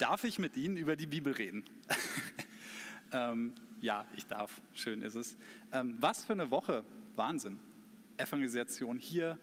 darf 0.00 0.24
ich 0.24 0.38
mit 0.38 0.56
Ihnen 0.56 0.76
über 0.76 0.96
die 0.96 1.06
Bibel 1.06 1.32
reden? 1.32 1.64
ähm, 3.12 3.52
ja, 3.80 4.06
ich 4.16 4.26
darf. 4.26 4.60
Schön 4.74 5.02
ist 5.02 5.14
es. 5.14 5.36
Ähm, 5.72 5.96
was 6.00 6.24
für 6.24 6.32
eine 6.32 6.50
Woche. 6.50 6.84
Wahnsinn. 7.16 7.58
Evangelisation 8.16 8.98
hier, 8.98 9.38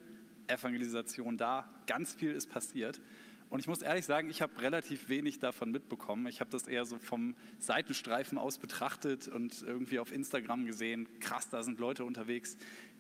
Evangelisation 0.47 1.37
da. 1.37 1.69
Ganz 1.85 2.13
viel 2.13 2.31
ist 2.31 2.49
passiert. 2.49 3.01
Und 3.49 3.59
ich 3.59 3.67
muss 3.67 3.81
ehrlich 3.81 4.05
sagen, 4.05 4.29
ich 4.29 4.41
habe 4.41 4.59
relativ 4.61 5.09
wenig 5.09 5.39
davon 5.39 5.71
mitbekommen. 5.71 6.27
Ich 6.27 6.41
habe 6.41 6.49
das 6.49 6.67
eher 6.67 6.85
so 6.85 6.97
vom 6.97 7.35
Seitenstreifen 7.59 8.37
aus 8.37 8.57
betrachtet 8.57 9.27
und 9.27 9.61
irgendwie 9.61 9.99
auf 9.99 10.11
Instagram 10.11 10.65
gesehen. 10.65 11.07
Krass, 11.19 11.49
da 11.49 11.63
sind 11.63 11.79
Leute 11.79 12.03
unterwegs, 12.03 12.57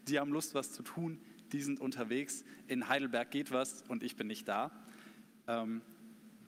die 0.07 0.19
haben 0.19 0.31
Lust, 0.31 0.55
was 0.55 0.71
zu 0.71 0.83
tun. 0.83 1.19
Die 1.51 1.61
sind 1.61 1.79
unterwegs. 1.79 2.43
In 2.67 2.87
Heidelberg 2.87 3.31
geht 3.31 3.51
was 3.51 3.81
und 3.87 4.03
ich 4.03 4.15
bin 4.15 4.27
nicht 4.27 4.47
da. 4.47 4.71
Ähm, 5.47 5.81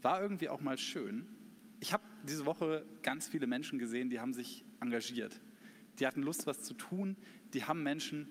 war 0.01 0.21
irgendwie 0.21 0.49
auch 0.49 0.61
mal 0.61 0.77
schön. 0.77 1.27
Ich 1.79 1.93
habe 1.93 2.03
diese 2.23 2.45
Woche 2.45 2.85
ganz 3.01 3.27
viele 3.27 3.47
Menschen 3.47 3.79
gesehen, 3.79 4.09
die 4.09 4.19
haben 4.19 4.33
sich 4.33 4.65
engagiert. 4.81 5.39
Die 5.99 6.07
hatten 6.07 6.21
Lust, 6.21 6.47
was 6.47 6.63
zu 6.63 6.73
tun. 6.73 7.17
Die 7.53 7.65
haben 7.65 7.83
Menschen 7.83 8.27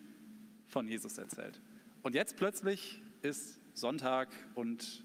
von 0.66 0.86
Jesus 0.86 1.18
erzählt. 1.18 1.60
Und 2.02 2.14
jetzt 2.14 2.36
plötzlich 2.36 3.02
ist 3.22 3.58
Sonntag 3.74 4.28
und 4.54 5.04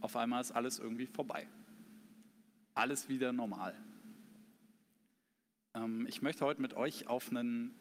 auf 0.00 0.16
einmal 0.16 0.40
ist 0.40 0.52
alles 0.52 0.78
irgendwie 0.78 1.06
vorbei. 1.06 1.48
Alles 2.74 3.08
wieder 3.08 3.32
normal. 3.32 3.74
Ähm, 5.74 6.06
ich 6.08 6.22
möchte 6.22 6.44
heute 6.44 6.60
mit 6.60 6.74
euch 6.74 7.06
auf 7.06 7.30
einen 7.30 7.74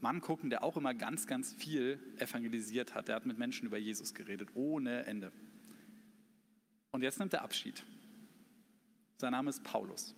Mann 0.00 0.20
gucken, 0.20 0.50
der 0.50 0.62
auch 0.62 0.76
immer 0.76 0.94
ganz, 0.94 1.26
ganz 1.26 1.52
viel 1.54 1.98
evangelisiert 2.18 2.94
hat. 2.94 3.08
Der 3.08 3.16
hat 3.16 3.26
mit 3.26 3.38
Menschen 3.38 3.66
über 3.66 3.78
Jesus 3.78 4.12
geredet, 4.14 4.50
ohne 4.54 5.06
Ende. 5.06 5.32
Und 6.94 7.02
jetzt 7.02 7.18
nimmt 7.18 7.34
er 7.34 7.42
Abschied. 7.42 7.84
Sein 9.16 9.32
Name 9.32 9.50
ist 9.50 9.64
Paulus. 9.64 10.14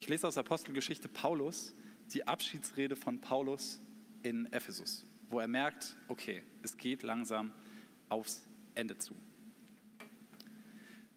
Ich 0.00 0.08
lese 0.08 0.26
aus 0.26 0.36
Apostelgeschichte 0.36 1.08
Paulus 1.08 1.76
die 2.12 2.26
Abschiedsrede 2.26 2.96
von 2.96 3.20
Paulus 3.20 3.80
in 4.24 4.52
Ephesus, 4.52 5.06
wo 5.30 5.38
er 5.38 5.46
merkt, 5.46 5.96
okay, 6.08 6.42
es 6.64 6.76
geht 6.76 7.04
langsam 7.04 7.52
aufs 8.08 8.48
Ende 8.74 8.98
zu. 8.98 9.14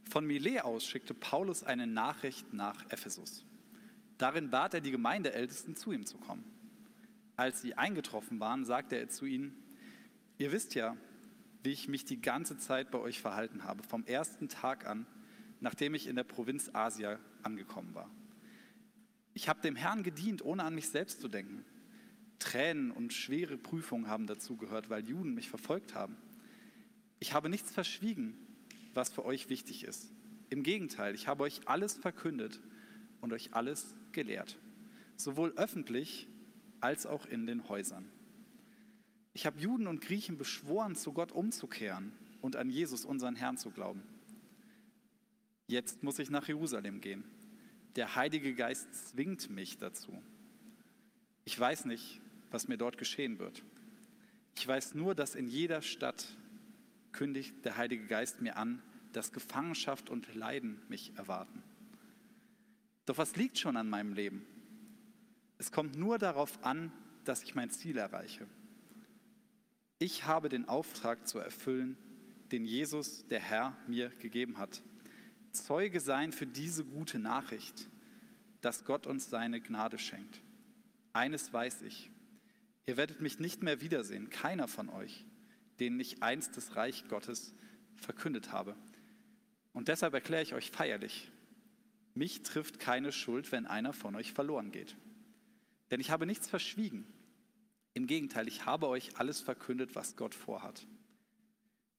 Von 0.08 0.28
Milet 0.28 0.62
aus 0.62 0.86
schickte 0.86 1.16
Paulus 1.16 1.64
eine 1.64 1.88
Nachricht 1.88 2.53
nach 2.53 2.86
Ephesus. 2.92 3.44
Darin 4.20 4.52
bat 4.52 4.76
er 4.76 4.81
die 4.81 4.92
Gemeindeältesten, 4.92 5.76
zu 5.76 5.94
ihm 5.94 6.06
zu 6.06 6.20
kommen. 6.20 6.44
Als 7.38 7.64
sie 7.64 7.74
eingetroffen 7.74 8.40
waren, 8.40 8.66
sagte 8.66 8.98
er 8.98 9.09
zu 9.09 9.26
ihnen, 9.26 9.64
ihr 10.38 10.52
wisst 10.52 10.76
ja, 10.76 10.96
wie 11.64 11.72
ich 11.72 11.88
mich 11.88 12.06
die 12.06 12.22
ganze 12.22 12.58
Zeit 12.58 12.92
bei 12.92 13.00
euch 13.00 13.20
verhalten 13.22 13.64
habe, 13.64 13.84
vom 13.84 14.06
ersten 14.06 14.50
Tag 14.50 14.88
an, 14.88 15.06
nachdem 15.60 15.94
ich 15.94 16.08
in 16.08 16.16
der 16.16 16.24
Provinz 16.24 16.70
Asia 16.74 17.20
angekommen 17.44 17.94
war. 17.94 18.10
Ich 19.34 19.50
habe 19.50 19.62
dem 19.62 19.76
Herrn 19.76 20.04
gedient, 20.04 20.44
ohne 20.44 20.64
an 20.64 20.76
mich 20.76 20.90
selbst 20.90 21.22
zu 21.22 21.28
denken. 21.28 21.66
Tränen 22.40 22.92
und 22.92 23.14
schwere 23.14 23.58
Prüfungen 23.58 24.08
haben 24.08 24.28
dazu 24.28 24.56
gehört, 24.56 24.90
weil 24.90 25.08
Juden 25.08 25.34
mich 25.34 25.50
verfolgt 25.50 25.94
haben. 25.94 26.16
Ich 27.20 27.34
habe 27.34 27.50
nichts 27.50 27.72
verschwiegen, 27.72 28.38
was 28.94 29.10
für 29.10 29.26
euch 29.26 29.50
wichtig 29.50 29.84
ist. 29.84 30.12
Im 30.50 30.64
Gegenteil, 30.64 31.14
ich 31.14 31.28
habe 31.28 31.44
euch 31.44 31.68
alles 31.68 31.96
verkündet 31.96 32.60
und 33.22 33.34
euch 33.34 33.54
alles 33.54 33.94
gelehrt, 34.14 34.58
sowohl 35.16 35.54
öffentlich 35.58 36.28
als 36.80 37.06
auch 37.06 37.26
in 37.26 37.46
den 37.46 37.68
Häusern. 37.68 38.10
Ich 39.33 39.45
habe 39.45 39.59
Juden 39.59 39.88
und 39.88 40.02
Griechen 40.02 40.38
beschworen, 40.38 40.95
zu 40.95 41.13
Gott 41.13 41.31
umzukehren 41.31 42.11
und 42.41 42.55
an 42.55 42.69
Jesus, 42.69 43.05
unseren 43.05 43.35
Herrn, 43.35 43.58
zu 43.58 43.72
glauben. 43.72 44.03
Jetzt 45.67 46.03
muss 46.03 46.19
ich 46.19 46.30
nach 46.30 46.47
Jerusalem 46.47 46.99
gehen. 46.99 47.23
Der 47.95 48.16
Heilige 48.16 48.55
Geist 48.55 48.88
zwingt 49.09 49.50
mich 49.50 49.77
dazu. 49.77 50.22
Ich 51.45 51.59
weiß 51.59 51.85
nicht, 51.85 52.22
was 52.51 52.68
mir 52.68 52.78
dort 52.78 52.97
geschehen 52.97 53.39
wird. 53.39 53.63
Ich 54.56 54.68
weiß 54.68 54.95
nur, 54.95 55.16
dass 55.16 55.35
in 55.35 55.47
jeder 55.47 55.81
Stadt 55.81 56.35
kündigt 57.12 57.53
der 57.66 57.78
Heilige 57.78 58.07
Geist 58.07 58.41
mir 58.41 58.57
an, 58.57 58.81
dass 59.13 59.31
Gefangenschaft 59.31 60.09
und 60.09 60.34
Leiden 60.35 60.81
mich 60.89 61.13
erwarten. 61.18 61.63
Doch 63.06 63.18
was 63.18 63.35
liegt 63.35 63.57
schon 63.57 63.78
an 63.78 63.89
meinem 63.89 64.13
Leben? 64.13 64.45
Es 65.57 65.72
kommt 65.72 65.97
nur 65.97 66.18
darauf 66.18 66.63
an, 66.63 66.91
dass 67.25 67.44
ich 67.44 67.56
mein 67.56 67.69
Ziel 67.69 67.97
erreiche. 67.97 68.47
Ich 70.02 70.26
habe 70.26 70.48
den 70.48 70.70
Auftrag 70.70 71.28
zu 71.28 71.40
erfüllen, 71.40 71.98
den 72.54 72.64
Jesus, 72.64 73.28
der 73.28 73.42
Herr, 73.42 73.76
mir 73.86 74.10
gegeben 74.10 74.58
hat. 74.58 74.82
Zeuge 75.52 76.00
sein 76.00 76.32
für 76.32 76.48
diese 76.48 76.86
gute 76.86 77.20
Nachricht, 77.20 77.90
dass 78.62 78.86
Gott 78.86 79.08
uns 79.08 79.30
seine 79.30 79.60
Gnade 79.60 80.00
schenkt. 80.00 80.42
Eines 81.12 81.52
weiß 81.52 81.82
ich, 81.82 82.10
ihr 82.86 82.96
werdet 82.96 83.20
mich 83.20 83.40
nicht 83.40 83.62
mehr 83.62 83.82
wiedersehen, 83.82 84.30
keiner 84.30 84.70
von 84.70 84.90
euch, 84.90 85.26
denen 85.82 86.00
ich 86.00 86.24
einst 86.24 86.56
das 86.56 86.78
Reich 86.78 87.10
Gottes 87.10 87.54
verkündet 87.98 88.54
habe. 88.54 88.78
Und 89.74 89.90
deshalb 89.90 90.14
erkläre 90.14 90.44
ich 90.44 90.54
euch 90.54 90.72
feierlich, 90.72 91.30
mich 92.16 92.44
trifft 92.44 92.80
keine 92.80 93.12
Schuld, 93.12 93.52
wenn 93.52 93.66
einer 93.66 93.92
von 93.92 94.16
euch 94.16 94.31
verloren 94.31 94.72
geht. 94.72 94.96
Denn 95.92 96.00
ich 96.00 96.10
habe 96.10 96.26
nichts 96.26 96.48
verschwiegen. 96.48 97.06
Im 98.00 98.08
Gegenteil, 98.08 98.48
ich 98.48 98.66
habe 98.66 98.88
euch 98.88 99.18
alles 99.18 99.42
verkündet, 99.42 99.94
was 99.94 100.16
Gott 100.16 100.34
vorhat. 100.34 100.88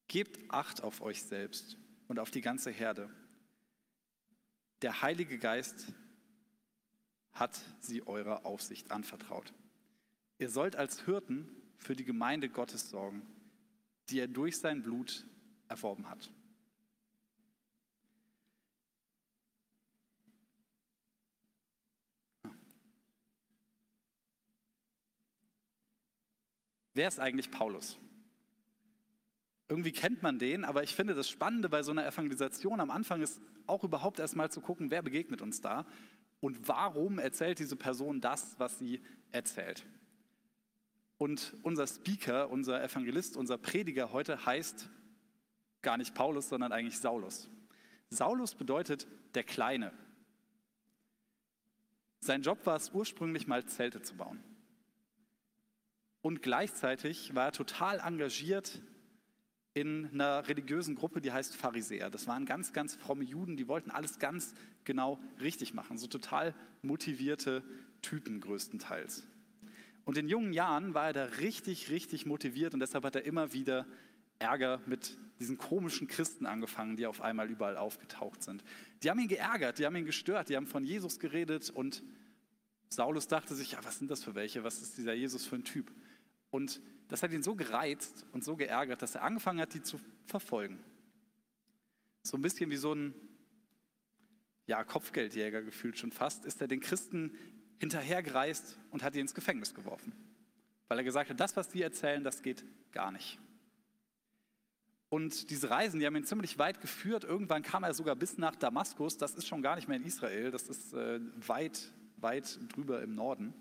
Gebt 0.09 0.51
Acht 0.51 0.83
auf 0.83 1.03
euch 1.03 1.23
selbst 1.23 1.77
und 2.09 2.19
auf 2.19 2.31
die 2.31 2.41
ganze 2.41 2.71
Herde. 2.71 3.11
Der 4.81 5.03
Heilige 5.03 5.39
Geist 5.39 5.93
hat 7.33 7.61
sie 7.81 8.07
eurer 8.07 8.47
Aufsicht 8.47 8.91
anvertraut. 8.91 9.53
Ihr 10.39 10.49
sollt 10.49 10.75
als 10.75 11.05
Hirten 11.05 11.47
für 11.77 11.95
die 11.95 12.07
Gemeinde 12.07 12.49
Gottes 12.49 12.89
sorgen, 12.89 13.21
die 14.09 14.21
er 14.21 14.29
durch 14.29 14.59
sein 14.59 14.83
Blut 14.83 15.27
erworben 15.69 16.09
hat. 16.09 16.31
Wer 27.01 27.09
ist 27.09 27.19
eigentlich 27.19 27.51
Paulus? 27.51 27.99
Irgendwie 29.71 29.91
kennt 29.91 30.23
man 30.23 30.39
den, 30.39 30.67
aber 30.67 30.83
ich 30.83 30.95
finde 30.95 31.15
das 31.15 31.31
Spannende 31.31 31.71
bei 31.71 31.83
so 31.83 31.93
einer 31.93 32.07
Evangelisation 32.07 32.79
am 32.79 32.91
Anfang 32.91 33.23
ist 33.23 33.41
auch 33.67 33.85
überhaupt 33.85 34.19
erstmal 34.19 34.51
zu 34.51 34.61
gucken, 34.61 34.91
wer 34.91 35.01
begegnet 35.01 35.41
uns 35.41 35.63
da 35.63 35.87
und 36.41 36.69
warum 36.69 37.19
erzählt 37.19 37.59
diese 37.59 37.75
Person 37.75 38.21
das, 38.21 38.55
was 38.59 38.79
sie 38.79 39.01
erzählt. 39.33 39.87
Und 41.17 41.57
unser 41.63 41.87
Speaker, 41.87 42.51
unser 42.51 42.85
Evangelist, 42.85 43.35
unser 43.35 43.57
Prediger 43.57 44.13
heute 44.13 44.45
heißt 44.45 44.91
gar 45.81 45.97
nicht 45.97 46.15
Paulus, 46.15 46.51
sondern 46.51 46.71
eigentlich 46.71 46.99
Saulus. 46.99 47.49
Saulus 48.11 48.55
bedeutet 48.55 49.07
der 49.35 49.45
Kleine. 49.45 49.95
Sein 52.19 52.43
Job 52.43 52.67
war 52.67 52.77
es 52.77 52.91
ursprünglich 52.91 53.47
mal 53.47 53.65
Zelte 53.65 54.03
zu 54.03 54.19
bauen. 54.19 54.45
Und 56.23 56.43
gleichzeitig 56.43 57.35
war 57.35 57.47
er 57.47 57.53
total 57.53 58.01
engagiert 58.01 58.81
in 59.73 60.11
einer 60.13 60.49
religiösen 60.49 60.97
Gruppe, 60.97 61.21
die 61.21 61.33
heißt 61.33 61.57
Pharisäer. 61.57 62.11
Das 62.11 62.27
waren 62.27 62.45
ganz, 62.45 62.73
ganz 62.73 62.95
fromme 62.95 63.25
Juden, 63.25 63.57
die 63.57 63.69
wollten 63.69 63.91
alles 63.91 64.19
ganz 64.19 64.55
genau 64.85 65.21
richtig 65.41 65.75
machen. 65.75 65.97
So 65.97 66.09
total 66.09 66.55
motivierte 66.83 67.63
Typen 68.03 68.41
größtenteils. 68.41 69.25
Und 70.05 70.19
in 70.19 70.29
jungen 70.29 70.53
Jahren 70.53 70.95
war 70.95 71.07
er 71.07 71.13
da 71.13 71.25
richtig, 71.25 71.91
richtig 71.91 72.27
motiviert 72.27 72.75
und 72.75 72.81
deshalb 72.81 73.05
hat 73.05 73.17
er 73.17 73.25
immer 73.25 73.53
wieder 73.53 73.87
Ärger 74.39 74.81
mit 74.87 75.17
diesen 75.39 75.59
komischen 75.59 76.09
Christen 76.09 76.47
angefangen, 76.47 76.97
die 76.97 77.07
auf 77.07 77.21
einmal 77.21 77.49
überall 77.49 77.77
aufgetaucht 77.77 78.43
sind. 78.43 78.65
Die 79.03 79.11
haben 79.11 79.21
ihn 79.21 79.29
geärgert, 79.29 79.79
die 79.79 79.87
haben 79.87 79.97
ihn 79.97 80.07
gestört, 80.07 80.49
die 80.49 80.57
haben 80.57 80.67
von 80.67 80.85
Jesus 80.85 81.19
geredet 81.19 81.71
und 81.71 82.03
Saulus 82.89 83.29
dachte 83.29 83.55
sich, 83.55 83.73
ja, 83.73 83.79
was 83.85 83.99
sind 83.99 84.11
das 84.11 84.25
für 84.25 84.35
welche, 84.35 84.65
was 84.65 84.83
ist 84.83 84.99
dieser 84.99 85.15
Jesus 85.15 85.47
für 85.47 85.57
ein 85.57 85.65
Typ? 85.65 85.93
Und 86.51 86.81
das 87.09 87.23
hat 87.23 87.33
ihn 87.33 87.43
so 87.43 87.55
gereizt 87.55 88.25
und 88.33 88.45
so 88.45 88.57
geärgert, 88.57 89.03
dass 89.03 89.15
er 89.15 89.23
angefangen 89.23 89.61
hat, 89.61 89.75
die 89.75 89.83
zu 89.83 90.01
verfolgen. 90.27 90.83
So 92.23 92.37
ein 92.37 92.43
bisschen 92.43 92.71
wie 92.71 92.77
so 92.77 92.95
ein 92.95 93.15
ja, 94.67 94.85
Kopfgeldjäger 94.85 95.63
gefühlt 95.63 95.99
schon 95.99 96.13
fast, 96.13 96.45
ist 96.45 96.61
er 96.61 96.69
den 96.69 96.81
Christen 96.81 97.37
hinterhergereist 97.79 98.79
und 98.91 99.03
hat 99.03 99.15
die 99.15 99.21
ins 99.21 99.35
Gefängnis 99.35 99.75
geworfen. 99.75 100.13
Weil 100.89 100.99
er 100.99 101.05
gesagt 101.05 101.31
hat, 101.31 101.41
das, 101.41 101.57
was 101.57 101.69
die 101.69 101.83
erzählen, 101.83 102.23
das 102.23 102.43
geht 102.43 102.65
gar 102.93 103.11
nicht. 103.11 103.39
Und 105.09 105.51
diese 105.51 105.71
Reisen, 105.71 105.99
die 105.99 106.07
haben 106.07 106.15
ihn 106.15 106.25
ziemlich 106.25 106.59
weit 106.59 106.81
geführt. 106.81 107.25
Irgendwann 107.25 107.63
kam 107.63 107.83
er 107.83 107.95
sogar 107.95 108.15
bis 108.15 108.39
nach 108.39 108.55
Damaskus. 108.55 109.19
Das 109.19 109.35
ist 109.35 109.49
schon 109.49 109.61
gar 109.61 109.75
nicht 109.75 109.89
mehr 109.89 109.97
in 109.97 110.05
Israel, 110.05 110.53
das 110.53 110.69
ist 110.69 110.93
äh, 110.93 111.21
weit, 111.49 111.93
weit 112.19 112.61
drüber 112.73 113.03
im 113.03 113.17
Norden. 113.17 113.55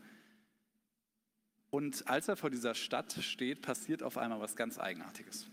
Und 1.69 2.07
als 2.07 2.27
er 2.27 2.35
vor 2.35 2.49
dieser 2.49 2.73
Stadt 2.73 3.13
steht, 3.21 3.61
passiert 3.61 4.01
auf 4.01 4.17
einmal 4.17 4.39
was 4.39 4.55
ganz 4.55 4.79
Eigenartiges. 4.79 5.49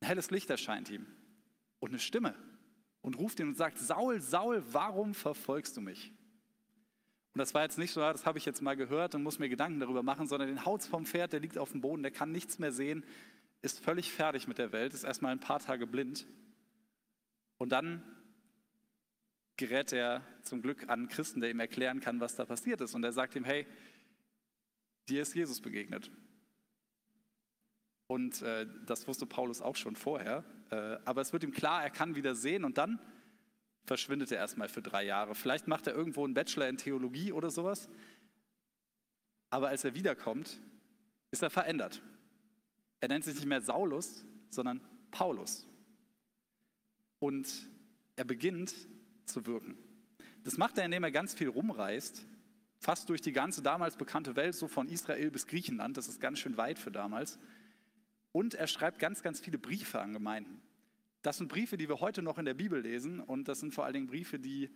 Ein 0.00 0.08
helles 0.08 0.30
Licht 0.30 0.50
erscheint 0.50 0.90
ihm 0.90 1.06
und 1.80 1.90
eine 1.90 1.98
Stimme 1.98 2.34
und 3.00 3.16
ruft 3.18 3.38
ihn 3.40 3.48
und 3.48 3.56
sagt, 3.56 3.78
Saul, 3.78 4.20
Saul, 4.20 4.62
warum 4.72 5.14
verfolgst 5.14 5.76
du 5.76 5.80
mich? 5.80 6.12
Und 7.34 7.38
das 7.38 7.52
war 7.52 7.62
jetzt 7.62 7.78
nicht 7.78 7.92
so, 7.92 8.00
das 8.00 8.26
habe 8.26 8.38
ich 8.38 8.44
jetzt 8.44 8.62
mal 8.62 8.76
gehört 8.76 9.14
und 9.14 9.22
muss 9.22 9.38
mir 9.38 9.48
Gedanken 9.48 9.80
darüber 9.80 10.02
machen, 10.02 10.28
sondern 10.28 10.48
den 10.48 10.64
haut's 10.64 10.86
vom 10.86 11.04
Pferd, 11.04 11.32
der 11.32 11.40
liegt 11.40 11.58
auf 11.58 11.72
dem 11.72 11.80
Boden, 11.80 12.02
der 12.02 12.12
kann 12.12 12.30
nichts 12.30 12.58
mehr 12.58 12.70
sehen, 12.70 13.04
ist 13.60 13.82
völlig 13.82 14.12
fertig 14.12 14.46
mit 14.46 14.58
der 14.58 14.72
Welt, 14.72 14.94
ist 14.94 15.04
erstmal 15.04 15.32
ein 15.32 15.40
paar 15.40 15.58
Tage 15.58 15.86
blind. 15.86 16.26
Und 17.58 17.70
dann 17.70 18.02
gerät 19.56 19.92
er 19.92 20.22
zum 20.42 20.62
Glück 20.62 20.84
an 20.84 20.90
einen 20.90 21.08
Christen, 21.08 21.40
der 21.40 21.50
ihm 21.50 21.60
erklären 21.60 22.00
kann, 22.00 22.20
was 22.20 22.36
da 22.36 22.44
passiert 22.44 22.80
ist. 22.80 22.94
Und 22.94 23.04
er 23.04 23.12
sagt 23.12 23.36
ihm, 23.36 23.44
hey, 23.44 23.66
dir 25.08 25.22
ist 25.22 25.34
Jesus 25.34 25.60
begegnet. 25.60 26.10
Und 28.06 28.42
äh, 28.42 28.66
das 28.86 29.06
wusste 29.06 29.26
Paulus 29.26 29.60
auch 29.60 29.76
schon 29.76 29.96
vorher. 29.96 30.44
Äh, 30.70 30.98
aber 31.04 31.20
es 31.20 31.32
wird 31.32 31.44
ihm 31.44 31.52
klar, 31.52 31.82
er 31.82 31.90
kann 31.90 32.14
wieder 32.14 32.34
sehen 32.34 32.64
und 32.64 32.78
dann 32.78 33.00
verschwindet 33.84 34.32
er 34.32 34.38
erstmal 34.38 34.68
für 34.68 34.82
drei 34.82 35.04
Jahre. 35.04 35.34
Vielleicht 35.34 35.68
macht 35.68 35.86
er 35.86 35.94
irgendwo 35.94 36.24
einen 36.24 36.34
Bachelor 36.34 36.68
in 36.68 36.76
Theologie 36.76 37.32
oder 37.32 37.50
sowas. 37.50 37.88
Aber 39.50 39.68
als 39.68 39.84
er 39.84 39.94
wiederkommt, 39.94 40.60
ist 41.30 41.42
er 41.42 41.50
verändert. 41.50 42.02
Er 43.00 43.08
nennt 43.08 43.24
sich 43.24 43.34
nicht 43.34 43.46
mehr 43.46 43.60
Saulus, 43.60 44.24
sondern 44.50 44.80
Paulus. 45.10 45.66
Und 47.18 47.68
er 48.16 48.24
beginnt 48.24 48.74
zu 49.26 49.46
wirken. 49.46 49.76
Das 50.44 50.58
macht 50.58 50.78
er, 50.78 50.84
indem 50.84 51.04
er 51.04 51.10
ganz 51.10 51.34
viel 51.34 51.48
rumreist, 51.48 52.26
fast 52.78 53.08
durch 53.08 53.22
die 53.22 53.32
ganze 53.32 53.62
damals 53.62 53.96
bekannte 53.96 54.36
Welt, 54.36 54.54
so 54.54 54.68
von 54.68 54.88
Israel 54.88 55.30
bis 55.30 55.46
Griechenland. 55.46 55.96
Das 55.96 56.08
ist 56.08 56.20
ganz 56.20 56.38
schön 56.38 56.56
weit 56.56 56.78
für 56.78 56.90
damals. 56.90 57.38
Und 58.32 58.54
er 58.54 58.66
schreibt 58.66 58.98
ganz, 58.98 59.22
ganz 59.22 59.40
viele 59.40 59.58
Briefe 59.58 60.00
an 60.00 60.12
Gemeinden. 60.12 60.60
Das 61.22 61.38
sind 61.38 61.48
Briefe, 61.48 61.78
die 61.78 61.88
wir 61.88 62.00
heute 62.00 62.20
noch 62.20 62.36
in 62.36 62.44
der 62.44 62.54
Bibel 62.54 62.80
lesen. 62.80 63.20
Und 63.20 63.48
das 63.48 63.60
sind 63.60 63.72
vor 63.72 63.84
allen 63.84 63.94
Dingen 63.94 64.06
Briefe, 64.06 64.38
die 64.38 64.70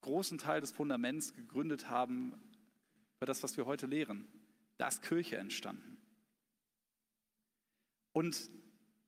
großen 0.00 0.38
Teil 0.38 0.60
des 0.60 0.72
Fundaments 0.72 1.34
gegründet 1.34 1.90
haben 1.90 2.34
für 3.18 3.26
das, 3.26 3.42
was 3.42 3.56
wir 3.56 3.66
heute 3.66 3.86
lehren. 3.86 4.26
Da 4.78 4.88
ist 4.88 5.02
Kirche 5.02 5.36
entstanden. 5.36 5.98
Und 8.12 8.50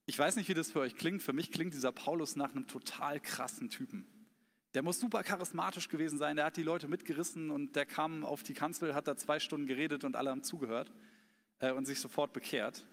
ich 0.06 0.18
weiß 0.18 0.36
nicht, 0.36 0.48
wie 0.48 0.54
das 0.54 0.72
für 0.72 0.80
euch 0.80 0.96
klingt. 0.96 1.22
Für 1.22 1.32
mich 1.32 1.50
klingt 1.50 1.72
dieser 1.72 1.92
Paulus 1.92 2.36
nach 2.36 2.50
einem 2.50 2.66
total 2.66 3.20
krassen 3.20 3.70
Typen. 3.70 4.06
Der 4.74 4.82
muss 4.82 5.00
super 5.00 5.22
charismatisch 5.22 5.88
gewesen 5.88 6.18
sein. 6.18 6.36
Der 6.36 6.46
hat 6.46 6.56
die 6.56 6.62
Leute 6.62 6.88
mitgerissen 6.88 7.50
und 7.50 7.76
der 7.76 7.86
kam 7.86 8.24
auf 8.24 8.42
die 8.42 8.54
Kanzel, 8.54 8.94
hat 8.94 9.06
da 9.06 9.16
zwei 9.16 9.38
Stunden 9.38 9.66
geredet 9.66 10.04
und 10.04 10.16
alle 10.16 10.30
haben 10.30 10.42
zugehört 10.42 10.92
äh, 11.60 11.72
und 11.72 11.86
sich 11.86 12.00
sofort 12.00 12.32
bekehrt 12.32 12.84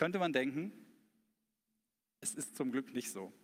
könnte 0.00 0.18
man 0.18 0.32
denken, 0.32 0.72
es 2.22 2.34
ist 2.34 2.56
zum 2.56 2.72
Glück 2.72 2.94
nicht 2.94 3.12
so. 3.12 3.34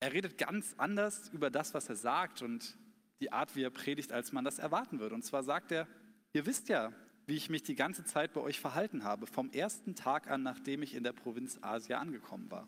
Er 0.00 0.12
redet 0.12 0.36
ganz 0.36 0.74
anders 0.78 1.28
über 1.28 1.48
das, 1.48 1.74
was 1.74 1.88
er 1.88 1.94
sagt 1.94 2.42
und 2.42 2.76
die 3.20 3.30
Art, 3.30 3.54
wie 3.54 3.62
er 3.62 3.70
predigt, 3.70 4.12
als 4.12 4.32
man 4.32 4.44
das 4.44 4.58
erwarten 4.58 4.98
würde. 4.98 5.14
Und 5.14 5.22
zwar 5.22 5.44
sagt 5.44 5.70
er, 5.70 5.86
ihr 6.32 6.44
wisst 6.44 6.68
ja, 6.68 6.92
wie 7.24 7.36
ich 7.36 7.48
mich 7.50 7.62
die 7.62 7.76
ganze 7.76 8.04
Zeit 8.04 8.32
bei 8.32 8.40
euch 8.40 8.58
verhalten 8.58 9.04
habe, 9.04 9.28
vom 9.28 9.50
ersten 9.50 9.94
Tag 9.94 10.28
an, 10.28 10.42
nachdem 10.42 10.82
ich 10.82 10.96
in 10.96 11.04
der 11.04 11.12
Provinz 11.12 11.58
Asia 11.60 12.00
angekommen 12.00 12.50
war. 12.50 12.66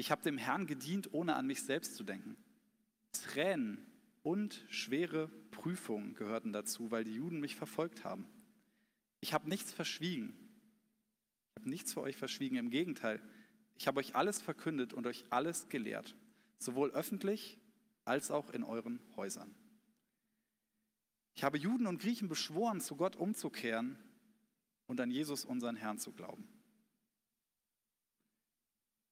Ich 0.00 0.10
habe 0.10 0.22
dem 0.22 0.38
Herrn 0.38 0.66
gedient, 0.66 1.12
ohne 1.12 1.36
an 1.36 1.46
mich 1.46 1.62
selbst 1.62 1.94
zu 1.94 2.04
denken. 2.04 2.38
Tränen 3.12 3.86
und 4.22 4.64
schwere 4.70 5.28
Prüfungen 5.50 6.14
gehörten 6.14 6.54
dazu, 6.54 6.90
weil 6.90 7.04
die 7.04 7.12
Juden 7.12 7.38
mich 7.38 7.54
verfolgt 7.54 8.02
haben. 8.02 8.26
Ich 9.20 9.34
habe 9.34 9.46
nichts 9.46 9.74
verschwiegen. 9.74 10.32
Ich 11.50 11.60
habe 11.60 11.68
nichts 11.68 11.92
für 11.92 12.00
euch 12.00 12.16
verschwiegen. 12.16 12.56
Im 12.56 12.70
Gegenteil, 12.70 13.20
ich 13.76 13.86
habe 13.86 14.00
euch 14.00 14.16
alles 14.16 14.40
verkündet 14.40 14.94
und 14.94 15.06
euch 15.06 15.26
alles 15.28 15.68
gelehrt, 15.68 16.16
sowohl 16.58 16.92
öffentlich 16.92 17.58
als 18.06 18.30
auch 18.30 18.48
in 18.48 18.64
euren 18.64 19.00
Häusern. 19.16 19.54
Ich 21.34 21.44
habe 21.44 21.58
Juden 21.58 21.86
und 21.86 22.00
Griechen 22.00 22.30
beschworen, 22.30 22.80
zu 22.80 22.96
Gott 22.96 23.16
umzukehren 23.16 23.98
und 24.86 24.98
an 24.98 25.10
Jesus, 25.10 25.44
unseren 25.44 25.76
Herrn, 25.76 25.98
zu 25.98 26.12
glauben. 26.12 26.48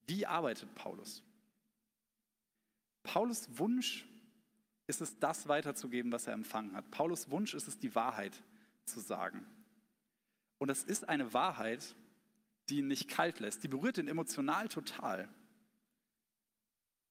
Wie 0.08 0.26
arbeitet 0.26 0.74
Paulus? 0.74 1.22
Paulus 3.02 3.46
Wunsch 3.58 4.06
ist 4.86 5.02
es, 5.02 5.18
das 5.18 5.48
weiterzugeben, 5.48 6.10
was 6.10 6.26
er 6.26 6.32
empfangen 6.32 6.74
hat. 6.74 6.90
Paulus 6.90 7.30
Wunsch 7.30 7.54
ist 7.54 7.68
es, 7.68 7.78
die 7.78 7.94
Wahrheit 7.94 8.42
zu 8.84 9.00
sagen. 9.00 9.46
Und 10.58 10.68
das 10.68 10.82
ist 10.82 11.08
eine 11.08 11.32
Wahrheit, 11.34 11.94
die 12.70 12.78
ihn 12.78 12.88
nicht 12.88 13.08
kalt 13.08 13.38
lässt. 13.38 13.62
Die 13.62 13.68
berührt 13.68 13.98
ihn 13.98 14.08
emotional 14.08 14.68
total. 14.68 15.28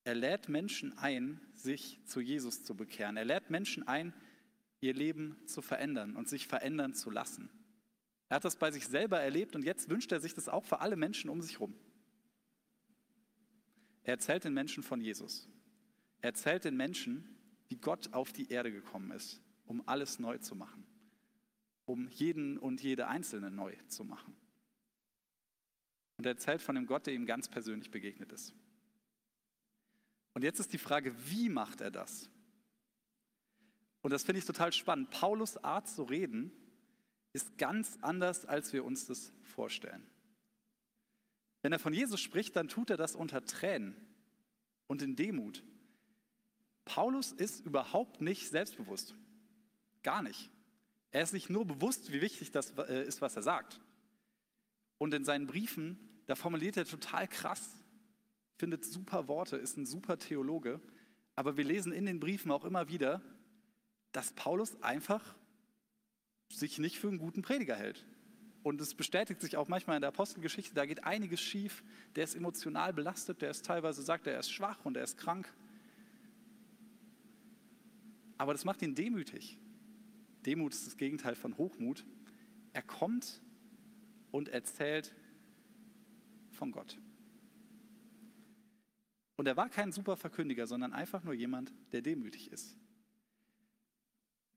Er 0.04 0.16
lädt 0.16 0.50
Menschen 0.50 0.98
ein, 0.98 1.40
sich 1.54 2.00
zu 2.06 2.20
Jesus 2.20 2.64
zu 2.64 2.76
bekehren. 2.76 3.16
Er 3.16 3.26
lädt 3.26 3.52
Menschen 3.52 3.88
ein, 3.88 4.14
ihr 4.80 4.94
Leben 4.94 5.38
zu 5.48 5.62
verändern 5.62 6.16
und 6.16 6.28
sich 6.28 6.48
verändern 6.48 6.94
zu 6.94 7.12
lassen. 7.12 7.50
Er 8.30 8.38
hat 8.38 8.46
das 8.46 8.56
bei 8.56 8.72
sich 8.72 8.88
selber 8.88 9.20
erlebt 9.20 9.56
und 9.56 9.64
jetzt 9.64 9.90
wünscht 9.90 10.12
er 10.12 10.20
sich 10.20 10.34
das 10.34 10.50
auch 10.50 10.66
für 10.66 10.80
alle 10.80 10.96
Menschen 10.96 11.30
um 11.30 11.42
sich 11.42 11.54
herum. 11.54 11.76
Er 14.08 14.14
erzählt 14.16 14.44
den 14.44 14.56
Menschen 14.56 14.82
von 14.82 15.00
Jesus. 15.00 15.48
Er 16.22 16.30
erzählt 16.30 16.64
den 16.64 16.76
Menschen, 16.76 17.38
wie 17.68 17.76
Gott 17.76 18.12
auf 18.14 18.34
die 18.34 18.50
Erde 18.50 18.72
gekommen 18.72 19.12
ist, 19.12 19.40
um 19.68 19.88
alles 19.88 20.18
neu 20.18 20.40
zu 20.40 20.56
machen 20.56 20.88
um 21.88 22.10
jeden 22.10 22.58
und 22.58 22.84
jede 22.84 23.08
Einzelne 23.08 23.50
neu 23.50 23.74
zu 23.88 24.04
machen. 24.04 24.36
Und 26.18 26.26
er 26.26 26.34
erzählt 26.34 26.62
von 26.62 26.76
dem 26.76 26.86
Gott, 26.86 27.08
der 27.08 27.14
ihm 27.14 27.26
ganz 27.26 27.48
persönlich 27.48 27.90
begegnet 27.90 28.32
ist. 28.34 28.54
Und 30.34 30.44
jetzt 30.44 30.60
ist 30.60 30.74
die 30.74 30.78
Frage, 30.78 31.16
wie 31.30 31.50
macht 31.50 31.82
er 31.82 31.90
das? 31.90 32.30
Und 34.02 34.12
das 34.12 34.24
finde 34.24 34.40
ich 34.40 34.46
total 34.46 34.74
spannend. 34.74 35.10
Paulus 35.12 35.58
Art 35.64 35.88
zu 35.88 36.04
reden 36.04 36.52
ist 37.34 37.58
ganz 37.58 37.98
anders, 38.02 38.46
als 38.46 38.74
wir 38.74 38.84
uns 38.84 39.06
das 39.06 39.32
vorstellen. 39.44 40.06
Wenn 41.68 41.74
er 41.74 41.80
von 41.80 41.94
Jesus 41.94 42.22
spricht, 42.22 42.56
dann 42.56 42.70
tut 42.70 42.92
er 42.92 42.96
das 42.96 43.14
unter 43.14 43.44
Tränen 43.44 43.94
und 44.88 45.02
in 45.02 45.18
Demut. 45.18 45.66
Paulus 46.86 47.34
ist 47.34 47.66
überhaupt 47.66 48.22
nicht 48.22 48.48
selbstbewusst. 48.48 49.16
Gar 50.02 50.22
nicht. 50.22 50.50
Er 51.12 51.24
ist 51.24 51.32
sich 51.32 51.50
nur 51.50 51.66
bewusst, 51.66 52.14
wie 52.14 52.22
wichtig 52.22 52.52
das 52.52 52.72
äh, 52.78 53.06
ist, 53.06 53.20
was 53.20 53.36
er 53.36 53.42
sagt. 53.42 53.82
Und 54.98 55.14
in 55.14 55.26
seinen 55.26 55.46
Briefen, 55.46 56.00
da 56.26 56.36
formuliert 56.36 56.78
er 56.78 56.86
total 56.86 57.28
krass, 57.28 57.70
findet 58.56 58.86
super 58.86 59.28
Worte, 59.28 59.58
ist 59.58 59.76
ein 59.76 59.86
super 59.86 60.18
Theologe. 60.18 60.80
Aber 61.36 61.58
wir 61.58 61.66
lesen 61.66 61.92
in 61.92 62.06
den 62.06 62.22
Briefen 62.22 62.50
auch 62.50 62.64
immer 62.64 62.88
wieder, 62.88 63.22
dass 64.14 64.32
Paulus 64.32 64.82
einfach 64.82 65.36
sich 66.48 66.80
nicht 66.80 66.98
für 66.98 67.10
einen 67.10 67.20
guten 67.20 67.42
Prediger 67.42 67.76
hält. 67.76 68.06
Und 68.64 68.82
es 68.82 68.94
bestätigt 68.94 69.40
sich 69.40 69.56
auch 69.56 69.68
manchmal 69.68 69.98
in 69.98 70.02
der 70.02 70.10
Apostelgeschichte, 70.10 70.74
da 70.74 70.86
geht 70.86 71.04
einiges 71.04 71.40
schief. 71.40 71.84
Der 72.16 72.24
ist 72.24 72.36
emotional 72.36 72.94
belastet, 72.94 73.42
der 73.42 73.52
ist 73.52 73.66
teilweise 73.66 74.02
sagt, 74.02 74.28
er 74.28 74.40
ist 74.40 74.52
schwach 74.52 74.84
und 74.84 74.98
er 74.98 75.04
ist 75.04 75.18
krank. 75.18 75.52
Aber 78.38 78.54
das 78.54 78.66
macht 78.66 78.82
ihn 78.82 78.96
demütig. 78.96 79.58
Demut 80.46 80.74
ist 80.74 80.86
das 80.86 80.98
Gegenteil 80.98 81.36
von 81.36 81.58
Hochmut. 81.58 82.06
Er 82.74 82.82
kommt 82.82 83.42
und 84.32 84.50
erzählt 84.50 85.14
von 86.52 86.72
Gott. 86.72 86.98
Und 89.36 89.48
er 89.48 89.56
war 89.56 89.70
kein 89.70 89.92
super 89.92 90.18
Verkündiger, 90.18 90.68
sondern 90.68 90.94
einfach 90.94 91.24
nur 91.24 91.34
jemand, 91.34 91.72
der 91.92 92.02
demütig 92.02 92.52
ist. 92.52 92.76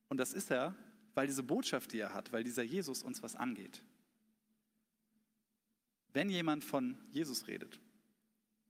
Und 0.08 0.16
das 0.16 0.32
ist 0.32 0.50
er, 0.50 0.74
weil 1.14 1.26
diese 1.26 1.42
Botschaft, 1.42 1.92
die 1.92 1.98
er 1.98 2.14
hat, 2.14 2.32
weil 2.32 2.44
dieser 2.44 2.62
Jesus 2.62 3.02
uns 3.02 3.22
was 3.22 3.36
angeht. 3.36 3.82
Wenn 6.12 6.28
jemand 6.28 6.64
von 6.64 6.98
Jesus 7.12 7.46
redet, 7.46 7.80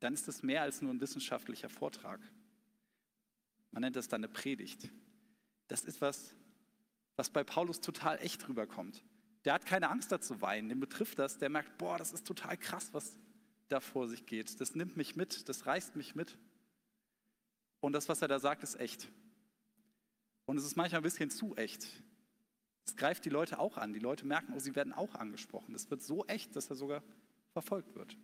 dann 0.01 0.15
ist 0.15 0.29
es 0.29 0.43
mehr 0.43 0.63
als 0.63 0.83
nur 0.83 0.93
ein 0.93 1.01
wissenschaftlicher 1.01 1.69
Vortrag. 1.69 2.21
Man 3.71 3.83
nennt 3.83 3.97
das 3.97 4.09
dann 4.09 4.25
eine 4.25 4.33
Predigt. 4.33 4.91
Das 5.69 5.85
ist 5.85 6.01
was, 6.01 6.35
was 7.17 7.31
bei 7.31 7.45
Paulus 7.45 7.81
total 7.81 8.19
echt 8.19 8.49
rüberkommt. 8.49 9.05
Der 9.45 9.55
hat 9.55 9.65
keine 9.65 9.89
Angst 9.91 10.13
da 10.13 10.21
zu 10.21 10.41
weinen, 10.41 10.69
den 10.69 10.81
betrifft 10.81 11.19
das, 11.19 11.39
der 11.39 11.49
merkt, 11.49 11.79
boah, 11.79 11.97
das 11.97 12.13
ist 12.13 12.27
total 12.27 12.57
krass, 12.57 12.93
was 12.93 13.17
da 13.69 13.81
vor 13.81 14.09
sich 14.09 14.27
geht. 14.27 14.61
Das 14.61 14.75
nimmt 14.75 14.97
mich 14.97 15.17
mit, 15.17 15.49
das 15.49 15.67
reißt 15.67 15.97
mich 15.97 16.15
mit. 16.15 16.37
Und 17.81 17.93
das, 17.93 18.09
was 18.09 18.21
er 18.21 18.29
da 18.29 18.39
sagt, 18.39 18.63
ist 18.63 18.79
echt. 18.79 19.09
Und 20.45 20.59
es 20.59 20.65
ist 20.65 20.77
manchmal 20.77 21.01
ein 21.01 21.05
bisschen 21.05 21.31
zu 21.31 21.57
echt. 21.57 21.87
Es 22.85 22.97
greift 22.97 23.25
die 23.25 23.31
Leute 23.31 23.59
auch 23.59 23.79
an. 23.79 23.93
Die 23.93 24.01
Leute 24.01 24.27
merken, 24.27 24.53
oh, 24.55 24.59
sie 24.59 24.75
werden 24.75 24.93
auch 24.93 25.15
angesprochen. 25.15 25.75
Es 25.75 25.91
wird 25.91 26.03
so 26.03 26.27
echt, 26.27 26.57
dass 26.57 26.69
er 26.69 26.77
sogar 26.77 27.03
verfolgt 27.53 27.95
wird. 27.95 28.17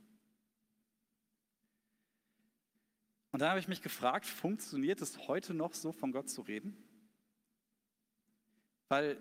Und 3.33 3.41
dann 3.41 3.51
habe 3.51 3.61
ich 3.61 3.69
mich 3.69 3.83
gefragt, 3.83 4.25
funktioniert 4.25 5.03
es 5.03 5.29
heute 5.29 5.53
noch 5.53 5.75
so, 5.75 5.93
von 5.93 6.13
Gott 6.13 6.31
zu 6.31 6.41
reden? 6.41 6.77
Weil 8.89 9.21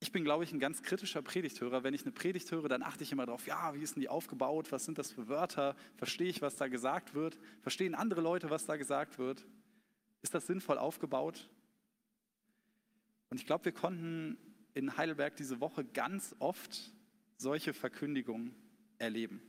ich 0.00 0.10
bin, 0.10 0.24
glaube 0.24 0.42
ich, 0.42 0.52
ein 0.52 0.58
ganz 0.58 0.82
kritischer 0.82 1.22
Predigthörer. 1.22 1.84
Wenn 1.84 1.94
ich 1.94 2.02
eine 2.02 2.10
Predigt 2.10 2.50
höre, 2.50 2.68
dann 2.68 2.82
achte 2.82 3.04
ich 3.04 3.12
immer 3.12 3.24
darauf, 3.24 3.46
ja, 3.46 3.74
wie 3.74 3.82
ist 3.82 3.94
denn 3.94 4.00
die 4.00 4.08
aufgebaut? 4.08 4.72
Was 4.72 4.84
sind 4.84 4.98
das 4.98 5.12
für 5.12 5.28
Wörter? 5.28 5.76
Verstehe 5.94 6.28
ich, 6.28 6.42
was 6.42 6.56
da 6.56 6.66
gesagt 6.66 7.14
wird? 7.14 7.38
Verstehen 7.60 7.94
andere 7.94 8.20
Leute, 8.20 8.50
was 8.50 8.66
da 8.66 8.76
gesagt 8.76 9.18
wird? 9.18 9.46
Ist 10.22 10.34
das 10.34 10.48
sinnvoll 10.48 10.78
aufgebaut? 10.78 11.48
Und 13.30 13.38
ich 13.38 13.46
glaube, 13.46 13.66
wir 13.66 13.72
konnten 13.72 14.36
in 14.74 14.96
Heidelberg 14.96 15.36
diese 15.36 15.60
Woche 15.60 15.84
ganz 15.84 16.34
oft 16.40 16.92
solche 17.36 17.72
Verkündigungen 17.72 18.56
erleben, 19.02 19.42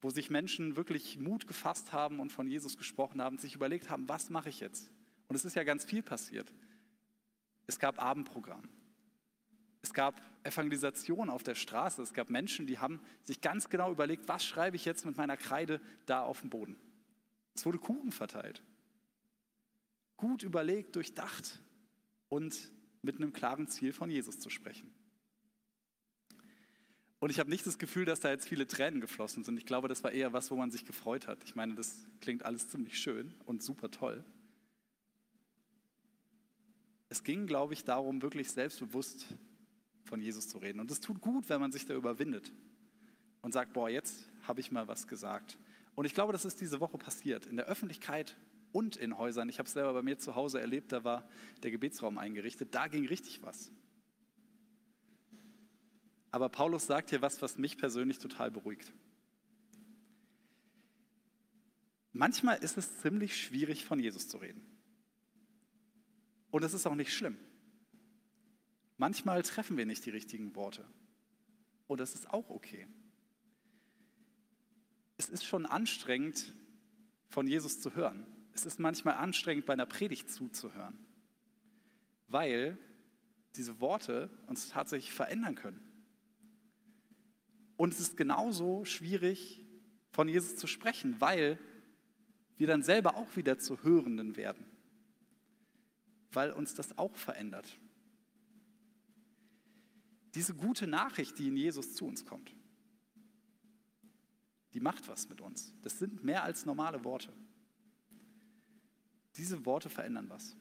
wo 0.00 0.10
sich 0.10 0.30
Menschen 0.30 0.76
wirklich 0.76 1.18
Mut 1.18 1.46
gefasst 1.46 1.92
haben 1.92 2.20
und 2.20 2.30
von 2.30 2.46
Jesus 2.46 2.78
gesprochen 2.78 3.20
haben, 3.20 3.38
sich 3.38 3.54
überlegt 3.54 3.90
haben, 3.90 4.08
was 4.08 4.30
mache 4.30 4.48
ich 4.48 4.60
jetzt? 4.60 4.90
Und 5.26 5.36
es 5.36 5.44
ist 5.44 5.56
ja 5.56 5.64
ganz 5.64 5.84
viel 5.84 6.02
passiert. 6.02 6.52
Es 7.66 7.78
gab 7.78 8.00
Abendprogramm. 8.00 8.68
Es 9.82 9.92
gab 9.92 10.22
Evangelisation 10.44 11.28
auf 11.30 11.42
der 11.42 11.54
Straße. 11.54 12.00
Es 12.02 12.14
gab 12.14 12.30
Menschen, 12.30 12.66
die 12.66 12.78
haben 12.78 13.00
sich 13.24 13.40
ganz 13.40 13.68
genau 13.68 13.92
überlegt, 13.92 14.28
was 14.28 14.44
schreibe 14.44 14.76
ich 14.76 14.84
jetzt 14.84 15.04
mit 15.04 15.16
meiner 15.16 15.36
Kreide 15.36 15.80
da 16.06 16.22
auf 16.22 16.40
dem 16.40 16.50
Boden. 16.50 16.76
Es 17.54 17.66
wurde 17.66 17.78
Kuchen 17.78 18.12
verteilt. 18.12 18.62
Gut 20.16 20.42
überlegt, 20.42 20.96
durchdacht 20.96 21.60
und 22.28 22.70
mit 23.02 23.16
einem 23.16 23.32
klaren 23.32 23.68
Ziel 23.68 23.92
von 23.92 24.10
Jesus 24.10 24.38
zu 24.38 24.50
sprechen. 24.50 24.92
Und 27.20 27.30
ich 27.30 27.40
habe 27.40 27.50
nicht 27.50 27.66
das 27.66 27.78
Gefühl, 27.78 28.04
dass 28.04 28.20
da 28.20 28.30
jetzt 28.30 28.48
viele 28.48 28.66
Tränen 28.66 29.00
geflossen 29.00 29.42
sind. 29.42 29.58
Ich 29.58 29.66
glaube, 29.66 29.88
das 29.88 30.04
war 30.04 30.12
eher 30.12 30.32
was, 30.32 30.50
wo 30.50 30.56
man 30.56 30.70
sich 30.70 30.84
gefreut 30.84 31.26
hat. 31.26 31.42
Ich 31.44 31.56
meine, 31.56 31.74
das 31.74 32.06
klingt 32.20 32.44
alles 32.44 32.68
ziemlich 32.68 32.98
schön 32.98 33.34
und 33.44 33.62
super 33.62 33.90
toll. 33.90 34.24
Es 37.08 37.24
ging, 37.24 37.46
glaube 37.46 37.74
ich, 37.74 37.84
darum, 37.84 38.22
wirklich 38.22 38.50
selbstbewusst 38.50 39.26
von 40.04 40.20
Jesus 40.20 40.48
zu 40.48 40.58
reden. 40.58 40.78
Und 40.78 40.90
es 40.90 41.00
tut 41.00 41.20
gut, 41.20 41.48
wenn 41.48 41.60
man 41.60 41.72
sich 41.72 41.86
da 41.86 41.94
überwindet 41.94 42.52
und 43.42 43.52
sagt, 43.52 43.72
boah, 43.72 43.88
jetzt 43.88 44.28
habe 44.42 44.60
ich 44.60 44.70
mal 44.70 44.86
was 44.86 45.08
gesagt. 45.08 45.58
Und 45.94 46.04
ich 46.04 46.14
glaube, 46.14 46.32
das 46.32 46.44
ist 46.44 46.60
diese 46.60 46.80
Woche 46.80 46.98
passiert, 46.98 47.46
in 47.46 47.56
der 47.56 47.66
Öffentlichkeit 47.66 48.36
und 48.70 48.96
in 48.96 49.18
Häusern. 49.18 49.48
Ich 49.48 49.58
habe 49.58 49.66
es 49.66 49.72
selber 49.72 49.92
bei 49.92 50.02
mir 50.02 50.18
zu 50.18 50.36
Hause 50.36 50.60
erlebt, 50.60 50.92
da 50.92 51.02
war 51.02 51.28
der 51.62 51.70
Gebetsraum 51.70 52.18
eingerichtet, 52.18 52.74
da 52.74 52.86
ging 52.86 53.06
richtig 53.06 53.42
was. 53.42 53.72
Aber 56.30 56.48
Paulus 56.48 56.86
sagt 56.86 57.10
hier 57.10 57.22
was, 57.22 57.40
was 57.40 57.58
mich 57.58 57.78
persönlich 57.78 58.18
total 58.18 58.50
beruhigt. 58.50 58.92
Manchmal 62.12 62.58
ist 62.58 62.76
es 62.76 62.98
ziemlich 63.00 63.40
schwierig, 63.40 63.84
von 63.84 64.00
Jesus 64.00 64.28
zu 64.28 64.38
reden. 64.38 64.66
Und 66.50 66.64
es 66.64 66.74
ist 66.74 66.86
auch 66.86 66.94
nicht 66.94 67.12
schlimm. 67.12 67.38
Manchmal 68.96 69.42
treffen 69.42 69.76
wir 69.76 69.86
nicht 69.86 70.04
die 70.04 70.10
richtigen 70.10 70.54
Worte. 70.56 70.84
Und 71.86 72.00
das 72.00 72.14
ist 72.14 72.28
auch 72.30 72.50
okay. 72.50 72.86
Es 75.16 75.28
ist 75.28 75.44
schon 75.44 75.66
anstrengend, 75.66 76.54
von 77.28 77.46
Jesus 77.46 77.80
zu 77.80 77.94
hören. 77.94 78.26
Es 78.52 78.66
ist 78.66 78.80
manchmal 78.80 79.14
anstrengend, 79.14 79.66
bei 79.66 79.74
einer 79.74 79.86
Predigt 79.86 80.30
zuzuhören, 80.30 80.98
weil 82.26 82.78
diese 83.56 83.80
Worte 83.80 84.30
uns 84.46 84.68
tatsächlich 84.68 85.12
verändern 85.12 85.54
können. 85.54 85.87
Und 87.78 87.94
es 87.94 88.00
ist 88.00 88.18
genauso 88.18 88.84
schwierig, 88.84 89.64
von 90.10 90.28
Jesus 90.28 90.56
zu 90.56 90.66
sprechen, 90.66 91.18
weil 91.20 91.58
wir 92.58 92.66
dann 92.66 92.82
selber 92.82 93.16
auch 93.16 93.36
wieder 93.36 93.58
zu 93.58 93.82
Hörenden 93.82 94.36
werden, 94.36 94.66
weil 96.32 96.52
uns 96.52 96.74
das 96.74 96.98
auch 96.98 97.16
verändert 97.16 97.78
diese 100.38 100.54
gute 100.54 100.86
Nachricht, 100.86 101.36
die 101.40 101.48
in 101.48 101.56
Jesus 101.56 101.94
zu 101.94 102.06
uns 102.06 102.24
kommt, 102.24 102.54
die 104.72 104.78
macht 104.78 105.08
was 105.08 105.28
mit 105.28 105.40
uns. 105.40 105.74
Das 105.82 105.98
sind 105.98 106.22
mehr 106.22 106.44
als 106.44 106.64
normale 106.64 107.02
Worte. 107.02 107.32
Diese 109.36 109.66
Worte 109.66 109.88
verändern 109.88 110.28
was. 110.28 110.56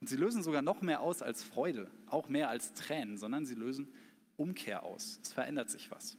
Und 0.00 0.08
sie 0.08 0.16
lösen 0.16 0.42
sogar 0.42 0.62
noch 0.62 0.82
mehr 0.82 1.00
aus 1.00 1.22
als 1.22 1.44
Freude, 1.44 1.88
auch 2.06 2.28
mehr 2.28 2.48
als 2.48 2.72
Tränen, 2.72 3.18
sondern 3.18 3.46
sie 3.46 3.54
lösen 3.54 3.92
Umkehr 4.40 4.82
aus. 4.82 5.20
Es 5.22 5.32
verändert 5.32 5.68
sich 5.68 5.90
was. 5.90 6.16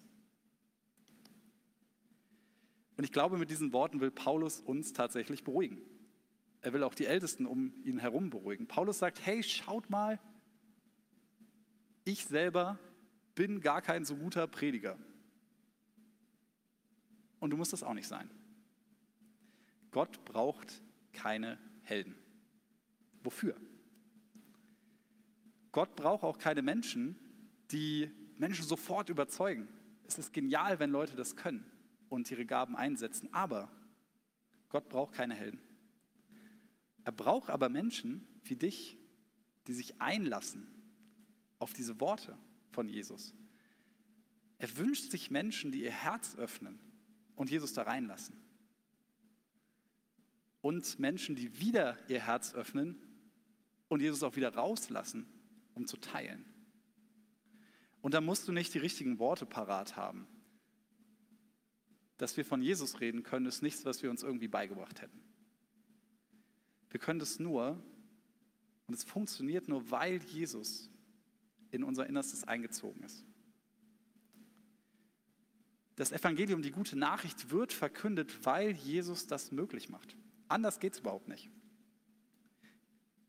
Und 2.96 3.04
ich 3.04 3.12
glaube, 3.12 3.40
mit 3.40 3.50
diesen 3.50 3.74
Worten 3.74 4.00
will 4.00 4.12
Paulus 4.12 4.60
uns 4.60 4.94
tatsächlich 4.94 5.44
beruhigen. 5.44 5.82
Er 6.62 6.72
will 6.74 6.84
auch 6.84 6.94
die 6.94 7.08
Ältesten 7.08 7.48
um 7.48 7.74
ihn 7.84 7.98
herum 7.98 8.30
beruhigen. 8.30 8.68
Paulus 8.68 9.00
sagt, 9.00 9.26
hey, 9.26 9.42
schaut 9.42 9.90
mal, 9.90 10.20
ich 12.04 12.26
selber 12.26 12.78
bin 13.34 13.60
gar 13.60 13.82
kein 13.82 14.06
so 14.06 14.16
guter 14.16 14.46
Prediger. 14.46 15.00
Und 17.40 17.50
du 17.50 17.58
musst 17.58 17.74
das 17.74 17.82
auch 17.82 17.96
nicht 17.96 18.08
sein. 18.08 18.30
Gott 19.90 20.24
braucht 20.26 20.84
keine 21.12 21.58
Helden. 21.82 22.16
Wofür? 23.24 23.56
Gott 25.72 25.96
braucht 25.96 26.24
auch 26.24 26.38
keine 26.38 26.62
Menschen, 26.62 27.16
die 27.72 28.12
Menschen 28.38 28.66
sofort 28.66 29.10
überzeugen. 29.10 29.68
Es 30.06 30.18
ist 30.18 30.34
genial, 30.34 30.80
wenn 30.80 30.92
Leute 30.92 31.16
das 31.16 31.36
können 31.36 31.66
und 32.10 32.30
ihre 32.32 32.46
Gaben 32.46 32.76
einsetzen, 32.76 33.34
aber 33.34 33.72
Gott 34.70 34.90
braucht 34.90 35.14
keine 35.14 35.36
Helden. 35.36 35.62
Er 37.04 37.12
braucht 37.12 37.50
aber 37.50 37.70
Menschen 37.70 38.28
wie 38.44 38.56
dich, 38.56 38.98
die 39.68 39.74
sich 39.74 40.02
einlassen 40.02 40.68
auf 41.60 41.74
diese 41.74 42.00
Worte 42.00 42.38
von 42.72 42.88
Jesus. 42.88 43.34
Er 44.58 44.78
wünscht 44.78 45.12
sich 45.12 45.32
Menschen, 45.32 45.72
die 45.72 45.84
ihr 45.84 45.92
Herz 45.92 46.36
öffnen 46.36 46.80
und 47.36 47.50
Jesus 47.50 47.74
da 47.74 47.84
reinlassen. 47.84 48.36
Und 50.62 51.00
Menschen, 51.00 51.36
die 51.36 51.60
wieder 51.60 51.98
ihr 52.08 52.22
Herz 52.22 52.54
öffnen 52.54 53.02
und 53.88 54.02
Jesus 54.02 54.22
auch 54.22 54.36
wieder 54.36 54.54
rauslassen, 54.54 55.26
um 55.74 55.88
zu 55.88 55.98
teilen. 55.98 56.46
Und 58.02 58.14
da 58.14 58.22
musst 58.22 58.48
du 58.48 58.52
nicht 58.52 58.74
die 58.74 58.80
richtigen 58.80 59.20
Worte 59.20 59.46
parat 59.46 59.96
haben. 59.96 60.28
Dass 62.18 62.38
wir 62.38 62.46
von 62.46 62.62
Jesus 62.62 63.00
reden 63.00 63.24
können, 63.24 63.46
ist 63.46 63.62
nichts, 63.62 63.86
was 63.86 64.04
wir 64.04 64.10
uns 64.10 64.24
irgendwie 64.24 64.48
beigebracht 64.48 65.02
hätten. 65.02 65.22
Wir 66.90 67.00
können 67.00 67.20
das 67.20 67.40
nur, 67.40 67.82
und 68.88 68.94
es 68.94 69.04
funktioniert 69.04 69.68
nur, 69.68 69.90
weil 69.92 70.22
Jesus 70.24 70.90
in 71.72 71.84
unser 71.84 72.08
Innerstes 72.08 72.44
eingezogen 72.44 73.04
ist. 73.04 73.24
Das 75.96 76.12
Evangelium, 76.12 76.62
die 76.62 76.72
gute 76.72 76.98
Nachricht, 76.98 77.52
wird 77.52 77.74
verkündet, 77.74 78.46
weil 78.46 78.72
Jesus 78.72 79.28
das 79.28 79.52
möglich 79.52 79.90
macht. 79.90 80.18
Anders 80.48 80.80
geht 80.80 80.94
es 80.94 81.00
überhaupt 81.00 81.28
nicht. 81.28 81.50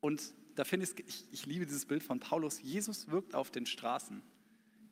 Und 0.01 0.35
da 0.55 0.65
finde 0.65 0.87
ich, 0.87 1.27
ich, 1.31 1.47
liebe 1.47 1.67
dieses 1.67 1.87
Bild 1.87 2.03
von 2.03 2.19
Paulus. 2.19 2.61
Jesus 2.61 3.11
wirkt 3.11 3.35
auf 3.35 3.51
den 3.51 3.67
Straßen. 3.67 4.23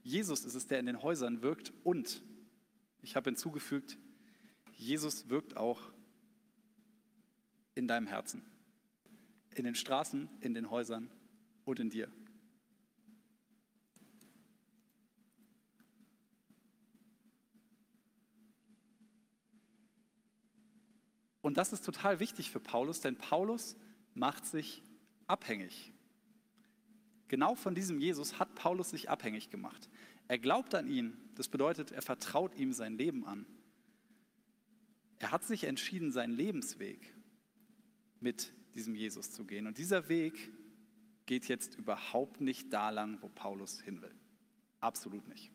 Jesus 0.03 0.45
ist 0.45 0.55
es, 0.55 0.67
der 0.67 0.79
in 0.79 0.87
den 0.87 1.03
Häusern 1.03 1.43
wirkt. 1.43 1.73
Und 1.85 2.23
ich 3.03 3.17
habe 3.17 3.31
hinzugefügt, 3.31 3.99
Jesus 4.77 5.29
wirkt 5.29 5.57
auch 5.57 5.81
in 7.75 7.87
deinem 7.87 8.07
Herzen. 8.07 8.43
In 9.55 9.65
den 9.65 9.75
Straßen, 9.75 10.29
in 10.41 10.55
den 10.55 10.71
Häusern 10.71 11.11
und 11.65 11.81
in 11.81 11.91
dir. 11.91 12.11
Und 21.43 21.57
das 21.57 21.73
ist 21.73 21.85
total 21.85 22.21
wichtig 22.21 22.51
für 22.51 22.61
Paulus, 22.61 23.01
denn 23.01 23.17
Paulus 23.17 23.77
macht 24.15 24.47
sich 24.47 24.83
abhängig. 25.27 25.93
Genau 27.31 27.55
von 27.55 27.77
diesem 27.77 28.01
Jesus 28.01 28.41
hat 28.41 28.57
Paulus 28.57 28.91
sich 28.91 29.09
abhängig 29.09 29.51
gemacht. 29.51 29.89
Er 30.27 30.37
glaubt 30.37 30.75
an 30.75 30.89
ihn, 30.89 31.17
das 31.37 31.47
bedeutet, 31.47 31.93
er 31.93 32.03
vertraut 32.03 32.57
ihm 32.57 32.73
sein 32.73 32.99
Leben 32.99 33.25
an. 33.25 33.47
Er 35.21 35.31
hat 35.31 35.45
sich 35.45 35.63
entschieden, 35.63 36.11
seinen 36.11 36.33
Lebensweg 36.33 37.15
mit 38.19 38.53
diesem 38.75 38.97
Jesus 38.97 39.31
zu 39.31 39.45
gehen. 39.45 39.69
Und 39.69 39.79
dieser 39.79 40.09
Weg 40.09 40.51
geht 41.27 41.47
jetzt 41.47 41.77
überhaupt 41.77 42.41
nicht 42.41 42.73
da 42.73 42.91
lang, 42.91 43.19
wo 43.21 43.29
Paulus 43.29 43.81
hin 43.81 44.03
will. 44.03 44.15
Absolut 44.81 45.29
nicht. 45.29 45.53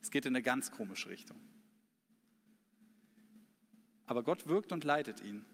Es 0.00 0.10
geht 0.10 0.24
in 0.24 0.34
eine 0.34 0.42
ganz 0.42 0.70
komische 0.70 1.10
Richtung. 1.10 1.38
Aber 4.06 4.22
Gott 4.22 4.46
wirkt 4.46 4.72
und 4.72 4.84
leitet 4.84 5.22
ihn. 5.22 5.44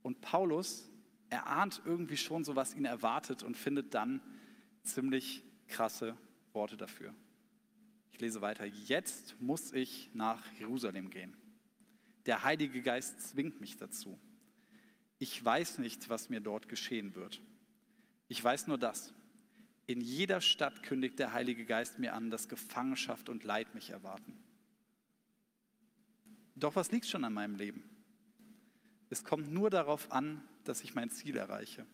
Und 0.00 0.22
Paulus 0.22 0.90
erahnt 1.28 1.82
irgendwie 1.84 2.16
schon 2.16 2.44
so, 2.44 2.56
was 2.56 2.74
ihn 2.74 2.86
erwartet 2.86 3.42
und 3.42 3.58
findet 3.58 3.92
dann 3.92 4.22
ziemlich 4.86 5.42
krasse 5.68 6.16
Worte 6.52 6.76
dafür. 6.76 7.14
Ich 8.12 8.20
lese 8.20 8.40
weiter. 8.40 8.64
Jetzt 8.64 9.40
muss 9.40 9.72
ich 9.72 10.10
nach 10.14 10.50
Jerusalem 10.52 11.10
gehen. 11.10 11.36
Der 12.24 12.44
Heilige 12.44 12.82
Geist 12.82 13.20
zwingt 13.20 13.60
mich 13.60 13.76
dazu. 13.76 14.18
Ich 15.18 15.44
weiß 15.44 15.78
nicht, 15.78 16.08
was 16.08 16.28
mir 16.28 16.40
dort 16.40 16.68
geschehen 16.68 17.14
wird. 17.14 17.40
Ich 18.28 18.42
weiß 18.42 18.66
nur 18.66 18.78
das. 18.78 19.14
In 19.86 20.00
jeder 20.00 20.40
Stadt 20.40 20.82
kündigt 20.82 21.18
der 21.18 21.32
Heilige 21.32 21.64
Geist 21.64 21.98
mir 21.98 22.14
an, 22.14 22.30
dass 22.30 22.48
Gefangenschaft 22.48 23.28
und 23.28 23.44
Leid 23.44 23.74
mich 23.74 23.90
erwarten. 23.90 24.36
Doch 26.56 26.74
was 26.74 26.90
liegt 26.90 27.06
schon 27.06 27.24
an 27.24 27.34
meinem 27.34 27.54
Leben? 27.54 27.84
Es 29.10 29.22
kommt 29.22 29.52
nur 29.52 29.70
darauf 29.70 30.10
an, 30.10 30.42
dass 30.64 30.82
ich 30.82 30.94
mein 30.94 31.10
Ziel 31.10 31.36
erreiche. 31.36 31.86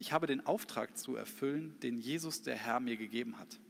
Ich 0.00 0.12
habe 0.12 0.26
den 0.26 0.46
Auftrag 0.46 0.96
zu 0.96 1.14
erfüllen, 1.14 1.78
den 1.80 1.98
Jesus 1.98 2.40
der 2.40 2.56
Herr 2.56 2.80
mir 2.80 2.96
gegeben 2.96 3.38
hat. 3.38 3.60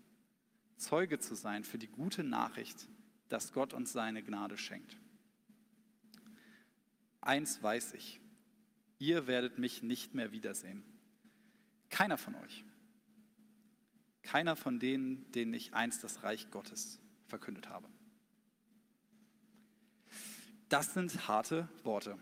Zeuge 0.76 1.18
zu 1.18 1.34
sein 1.34 1.64
für 1.64 1.76
die 1.76 1.88
gute 1.88 2.22
Nachricht, 2.22 2.86
dass 3.28 3.52
Gott 3.52 3.74
uns 3.74 3.92
seine 3.92 4.22
Gnade 4.22 4.56
schenkt. 4.56 4.96
Eins 7.20 7.60
weiß 7.60 7.94
ich, 7.94 8.20
ihr 9.00 9.26
werdet 9.26 9.58
mich 9.58 9.82
nicht 9.82 10.14
mehr 10.14 10.30
wiedersehen. 10.30 10.84
Keiner 11.90 12.16
von 12.16 12.36
euch. 12.36 12.64
Keiner 14.22 14.54
von 14.54 14.78
denen, 14.78 15.30
denen 15.32 15.52
ich 15.52 15.74
einst 15.74 16.04
das 16.04 16.22
Reich 16.22 16.48
Gottes 16.52 17.00
verkündet 17.26 17.68
habe. 17.68 17.88
Das 20.68 20.94
sind 20.94 21.26
harte 21.26 21.68
Worte. 21.82 22.16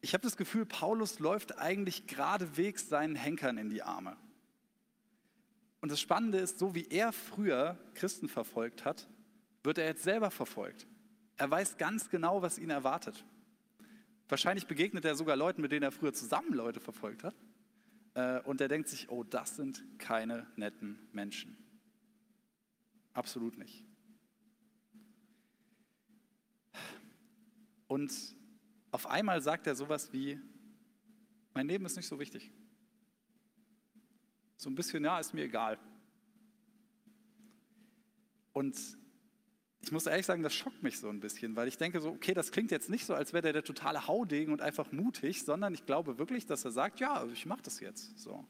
Ich 0.00 0.14
habe 0.14 0.22
das 0.22 0.36
Gefühl, 0.36 0.64
Paulus 0.64 1.18
läuft 1.18 1.58
eigentlich 1.58 2.06
geradewegs 2.06 2.88
seinen 2.88 3.16
Henkern 3.16 3.58
in 3.58 3.68
die 3.68 3.82
Arme. 3.82 4.16
Und 5.80 5.92
das 5.92 6.00
Spannende 6.00 6.38
ist, 6.38 6.58
so 6.58 6.74
wie 6.74 6.86
er 6.88 7.12
früher 7.12 7.78
Christen 7.94 8.28
verfolgt 8.28 8.84
hat, 8.84 9.08
wird 9.62 9.78
er 9.78 9.86
jetzt 9.86 10.02
selber 10.02 10.30
verfolgt. 10.30 10.86
Er 11.36 11.50
weiß 11.50 11.78
ganz 11.78 12.10
genau, 12.10 12.42
was 12.42 12.58
ihn 12.58 12.70
erwartet. 12.70 13.24
Wahrscheinlich 14.28 14.66
begegnet 14.66 15.04
er 15.04 15.14
sogar 15.14 15.36
Leuten, 15.36 15.62
mit 15.62 15.72
denen 15.72 15.84
er 15.84 15.92
früher 15.92 16.12
zusammen 16.12 16.52
Leute 16.52 16.80
verfolgt 16.80 17.24
hat. 17.24 17.34
Äh, 18.14 18.40
und 18.40 18.60
er 18.60 18.68
denkt 18.68 18.88
sich, 18.88 19.08
oh, 19.10 19.24
das 19.24 19.56
sind 19.56 19.82
keine 19.98 20.46
netten 20.56 20.98
Menschen. 21.12 21.56
Absolut 23.14 23.56
nicht. 23.56 23.84
Und 27.86 28.12
auf 28.90 29.06
einmal 29.06 29.40
sagt 29.42 29.66
er 29.66 29.74
sowas 29.74 30.12
wie, 30.12 30.40
mein 31.54 31.66
Leben 31.66 31.84
ist 31.84 31.96
nicht 31.96 32.08
so 32.08 32.18
wichtig. 32.18 32.52
So 34.56 34.70
ein 34.70 34.74
bisschen, 34.74 35.04
ja, 35.04 35.18
ist 35.18 35.34
mir 35.34 35.44
egal. 35.44 35.78
Und 38.52 38.76
ich 39.80 39.92
muss 39.92 40.06
ehrlich 40.06 40.26
sagen, 40.26 40.42
das 40.42 40.54
schockt 40.54 40.82
mich 40.82 40.98
so 40.98 41.08
ein 41.08 41.20
bisschen, 41.20 41.54
weil 41.54 41.68
ich 41.68 41.78
denke 41.78 42.00
so, 42.00 42.10
okay, 42.10 42.34
das 42.34 42.50
klingt 42.50 42.70
jetzt 42.70 42.90
nicht 42.90 43.06
so, 43.06 43.14
als 43.14 43.32
wäre 43.32 43.42
der 43.42 43.52
der 43.52 43.62
totale 43.62 44.06
Haudegen 44.06 44.52
und 44.52 44.60
einfach 44.60 44.90
mutig, 44.90 45.44
sondern 45.44 45.74
ich 45.74 45.86
glaube 45.86 46.18
wirklich, 46.18 46.46
dass 46.46 46.64
er 46.64 46.72
sagt, 46.72 46.98
ja, 47.00 47.24
ich 47.32 47.46
mache 47.46 47.62
das 47.62 47.80
jetzt. 47.80 48.18
So. 48.18 48.44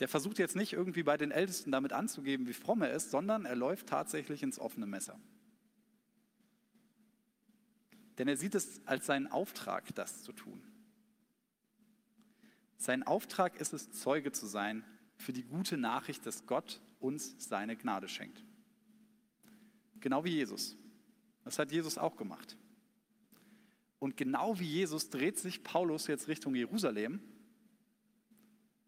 Der 0.00 0.08
versucht 0.08 0.38
jetzt 0.38 0.56
nicht 0.56 0.72
irgendwie 0.72 1.02
bei 1.02 1.16
den 1.16 1.30
Ältesten 1.30 1.70
damit 1.70 1.92
anzugeben, 1.92 2.46
wie 2.46 2.54
fromm 2.54 2.82
er 2.82 2.92
ist, 2.92 3.10
sondern 3.10 3.44
er 3.44 3.54
läuft 3.54 3.88
tatsächlich 3.88 4.42
ins 4.42 4.58
offene 4.58 4.86
Messer. 4.86 5.20
Denn 8.18 8.28
er 8.28 8.36
sieht 8.36 8.54
es 8.54 8.80
als 8.86 9.06
seinen 9.06 9.26
Auftrag, 9.26 9.94
das 9.94 10.22
zu 10.22 10.32
tun. 10.32 10.62
Sein 12.76 13.02
Auftrag 13.04 13.60
ist 13.60 13.72
es, 13.72 13.92
Zeuge 13.92 14.32
zu 14.32 14.46
sein 14.46 14.84
für 15.16 15.32
die 15.32 15.44
gute 15.44 15.76
Nachricht, 15.76 16.26
dass 16.26 16.46
Gott 16.46 16.80
uns 16.98 17.36
seine 17.38 17.76
Gnade 17.76 18.08
schenkt. 18.08 18.44
Genau 20.00 20.24
wie 20.24 20.30
Jesus. 20.30 20.76
Das 21.44 21.58
hat 21.58 21.70
Jesus 21.70 21.96
auch 21.96 22.16
gemacht. 22.16 22.56
Und 23.98 24.16
genau 24.16 24.58
wie 24.58 24.66
Jesus 24.66 25.10
dreht 25.10 25.38
sich 25.38 25.62
Paulus 25.62 26.08
jetzt 26.08 26.26
Richtung 26.26 26.56
Jerusalem 26.56 27.20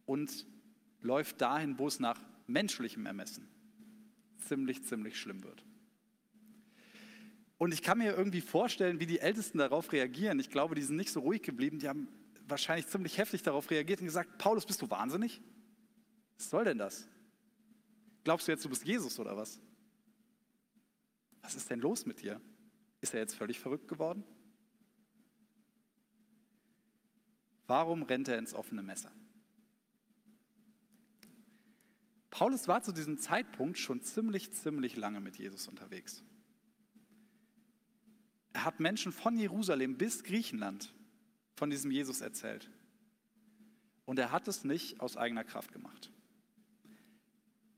und 0.06 0.44
läuft 1.00 1.40
dahin, 1.40 1.78
wo 1.78 1.86
es 1.86 2.00
nach 2.00 2.20
menschlichem 2.48 3.06
Ermessen 3.06 3.48
ziemlich, 4.38 4.82
ziemlich 4.84 5.18
schlimm 5.18 5.44
wird. 5.44 5.64
Und 7.64 7.72
ich 7.72 7.80
kann 7.80 7.96
mir 7.96 8.14
irgendwie 8.14 8.42
vorstellen, 8.42 9.00
wie 9.00 9.06
die 9.06 9.20
Ältesten 9.20 9.56
darauf 9.56 9.90
reagieren. 9.90 10.38
Ich 10.38 10.50
glaube, 10.50 10.74
die 10.74 10.82
sind 10.82 10.96
nicht 10.96 11.10
so 11.10 11.20
ruhig 11.20 11.40
geblieben. 11.40 11.78
Die 11.78 11.88
haben 11.88 12.08
wahrscheinlich 12.46 12.88
ziemlich 12.88 13.16
heftig 13.16 13.42
darauf 13.42 13.70
reagiert 13.70 14.00
und 14.00 14.04
gesagt, 14.04 14.36
Paulus, 14.36 14.66
bist 14.66 14.82
du 14.82 14.90
wahnsinnig? 14.90 15.40
Was 16.36 16.50
soll 16.50 16.64
denn 16.64 16.76
das? 16.76 17.08
Glaubst 18.22 18.46
du 18.46 18.52
jetzt, 18.52 18.66
du 18.66 18.68
bist 18.68 18.84
Jesus 18.84 19.18
oder 19.18 19.34
was? 19.38 19.62
Was 21.40 21.54
ist 21.54 21.70
denn 21.70 21.80
los 21.80 22.04
mit 22.04 22.20
dir? 22.20 22.38
Ist 23.00 23.14
er 23.14 23.20
jetzt 23.20 23.34
völlig 23.34 23.58
verrückt 23.58 23.88
geworden? 23.88 24.24
Warum 27.66 28.02
rennt 28.02 28.28
er 28.28 28.36
ins 28.36 28.52
offene 28.52 28.82
Messer? 28.82 29.10
Paulus 32.28 32.68
war 32.68 32.82
zu 32.82 32.92
diesem 32.92 33.16
Zeitpunkt 33.16 33.78
schon 33.78 34.02
ziemlich, 34.02 34.52
ziemlich 34.52 34.96
lange 34.96 35.20
mit 35.20 35.38
Jesus 35.38 35.66
unterwegs. 35.66 36.22
Er 38.54 38.64
hat 38.64 38.80
Menschen 38.80 39.12
von 39.12 39.36
Jerusalem 39.36 39.98
bis 39.98 40.22
Griechenland 40.22 40.94
von 41.56 41.70
diesem 41.70 41.90
Jesus 41.90 42.20
erzählt. 42.22 42.70
Und 44.06 44.18
er 44.18 44.32
hat 44.32 44.48
es 44.48 44.64
nicht 44.64 45.00
aus 45.00 45.16
eigener 45.16 45.44
Kraft 45.44 45.72
gemacht. 45.72 46.10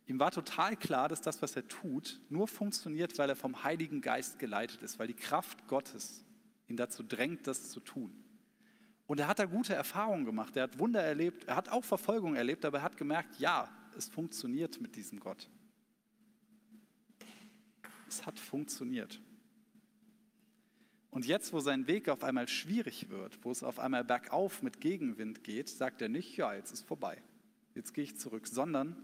Ihm 0.06 0.20
war 0.20 0.30
total 0.30 0.76
klar, 0.76 1.08
dass 1.08 1.20
das, 1.20 1.42
was 1.42 1.56
er 1.56 1.66
tut, 1.66 2.20
nur 2.28 2.46
funktioniert, 2.46 3.18
weil 3.18 3.28
er 3.28 3.36
vom 3.36 3.64
Heiligen 3.64 4.00
Geist 4.00 4.38
geleitet 4.38 4.82
ist, 4.82 4.98
weil 4.98 5.08
die 5.08 5.14
Kraft 5.14 5.66
Gottes 5.66 6.24
ihn 6.68 6.76
dazu 6.76 7.02
drängt, 7.02 7.46
das 7.46 7.70
zu 7.70 7.80
tun. 7.80 8.12
Und 9.06 9.18
er 9.18 9.28
hat 9.28 9.38
da 9.38 9.46
gute 9.46 9.74
Erfahrungen 9.74 10.24
gemacht, 10.24 10.56
er 10.56 10.64
hat 10.64 10.78
Wunder 10.78 11.02
erlebt, 11.02 11.44
er 11.44 11.56
hat 11.56 11.70
auch 11.70 11.84
Verfolgung 11.84 12.34
erlebt, 12.34 12.64
aber 12.64 12.78
er 12.78 12.84
hat 12.84 12.96
gemerkt, 12.96 13.38
ja, 13.38 13.68
es 13.96 14.08
funktioniert 14.08 14.80
mit 14.80 14.94
diesem 14.94 15.20
Gott. 15.20 15.48
Es 18.08 18.26
hat 18.26 18.38
funktioniert. 18.38 19.20
Und 21.16 21.24
jetzt, 21.24 21.54
wo 21.54 21.60
sein 21.60 21.86
Weg 21.86 22.10
auf 22.10 22.22
einmal 22.22 22.46
schwierig 22.46 23.08
wird, 23.08 23.42
wo 23.42 23.50
es 23.50 23.62
auf 23.62 23.78
einmal 23.78 24.04
bergauf 24.04 24.60
mit 24.60 24.82
Gegenwind 24.82 25.44
geht, 25.44 25.70
sagt 25.70 26.02
er 26.02 26.10
nicht, 26.10 26.36
ja, 26.36 26.52
jetzt 26.52 26.72
ist 26.72 26.86
vorbei, 26.86 27.22
jetzt 27.74 27.94
gehe 27.94 28.04
ich 28.04 28.18
zurück, 28.18 28.46
sondern 28.46 28.94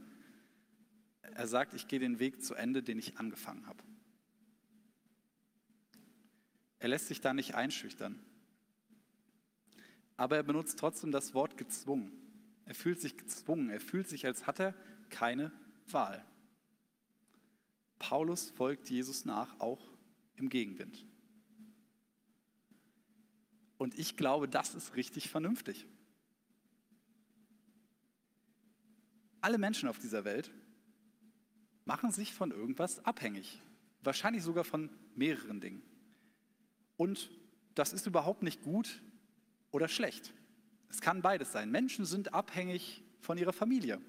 er 1.23 1.49
sagt, 1.49 1.73
ich 1.73 1.89
gehe 1.89 2.01
den 2.01 2.19
Weg 2.19 2.45
zu 2.45 2.55
Ende, 2.55 2.83
den 2.83 2.99
ich 2.99 3.17
angefangen 3.17 3.67
habe. 3.67 3.83
Er 6.81 6.89
lässt 6.89 7.09
sich 7.09 7.23
da 7.23 7.33
nicht 7.33 7.55
einschüchtern. 7.55 8.21
Aber 10.19 10.37
er 10.37 10.43
benutzt 10.43 10.79
trotzdem 10.79 11.13
das 11.13 11.33
Wort 11.33 11.57
gezwungen. 11.57 12.13
Er 12.67 12.75
fühlt 12.75 13.01
sich 13.01 13.17
gezwungen, 13.17 13.71
er 13.71 13.81
fühlt 13.81 14.11
sich, 14.11 14.27
als 14.27 14.47
hat 14.47 14.61
er 14.61 14.75
keine 15.09 15.51
Wahl. 15.87 16.23
Paulus 17.99 18.51
folgt 18.51 18.91
Jesus 18.91 19.25
nach, 19.25 19.59
auch 19.61 19.81
im 20.37 20.51
Gegenwind. 20.51 21.07
Und 23.83 23.99
ich 23.99 24.17
glaube, 24.17 24.47
das 24.49 24.77
ist 24.77 24.95
richtig 24.95 25.29
vernünftig. 25.29 25.89
Alle 29.41 29.59
Menschen 29.59 29.89
auf 29.89 29.99
dieser 29.99 30.25
Welt 30.25 30.53
machen 31.85 32.13
sich 32.13 32.33
von 32.33 32.53
irgendwas 32.53 33.05
abhängig. 33.05 33.61
Wahrscheinlich 34.05 34.45
sogar 34.45 34.63
von 34.63 34.89
mehreren 35.17 35.61
Dingen. 35.61 35.83
Und 36.97 37.29
das 37.75 37.93
ist 37.93 38.07
überhaupt 38.07 38.45
nicht 38.45 38.63
gut 38.63 39.03
oder 39.73 39.89
schlecht. 39.89 40.33
Es 40.89 41.01
kann 41.01 41.21
beides 41.21 41.51
sein. 41.51 41.69
Menschen 41.69 42.05
sind 42.05 42.35
abhängig 42.35 43.03
von 43.19 43.37
ihrer 43.37 43.53
Familie, 43.53 44.01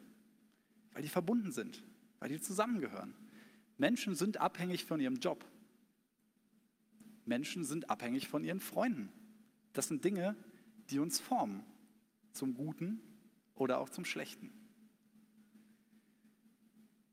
weil 0.91 1.01
die 1.01 1.09
verbunden 1.09 1.51
sind, 1.51 1.81
weil 2.19 2.29
die 2.29 2.39
zusammengehören. 2.39 3.15
Menschen 3.79 4.13
sind 4.13 4.37
abhängig 4.37 4.85
von 4.85 4.99
ihrem 4.99 5.15
Job. 5.15 5.43
Menschen 7.25 7.63
sind 7.63 7.89
abhängig 7.89 8.27
von 8.27 8.43
ihren 8.43 8.59
Freunden. 8.59 9.11
Das 9.73 9.87
sind 9.87 10.05
Dinge, 10.05 10.35
die 10.89 10.99
uns 10.99 11.19
formen, 11.19 11.63
zum 12.31 12.53
Guten 12.53 13.01
oder 13.55 13.79
auch 13.79 13.89
zum 13.89 14.05
Schlechten. 14.05 14.51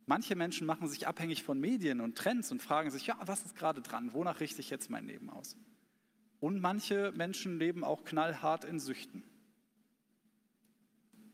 Manche 0.06 0.34
Menschen 0.34 0.66
machen 0.66 0.88
sich 0.88 1.06
abhängig 1.06 1.44
von 1.44 1.60
Medien 1.60 2.00
und 2.00 2.18
Trends 2.18 2.50
und 2.50 2.60
fragen 2.62 2.90
sich, 2.90 3.06
ja, 3.06 3.16
was 3.24 3.44
ist 3.44 3.54
gerade 3.54 3.80
dran? 3.80 4.12
Wonach 4.12 4.40
richte 4.40 4.60
ich 4.60 4.68
jetzt 4.68 4.90
mein 4.90 5.06
Leben 5.06 5.30
aus? 5.30 5.56
Und 6.40 6.60
manche 6.60 7.12
Menschen 7.12 7.58
leben 7.58 7.84
auch 7.84 8.02
knallhart 8.04 8.64
in 8.64 8.80
Süchten. 8.80 9.22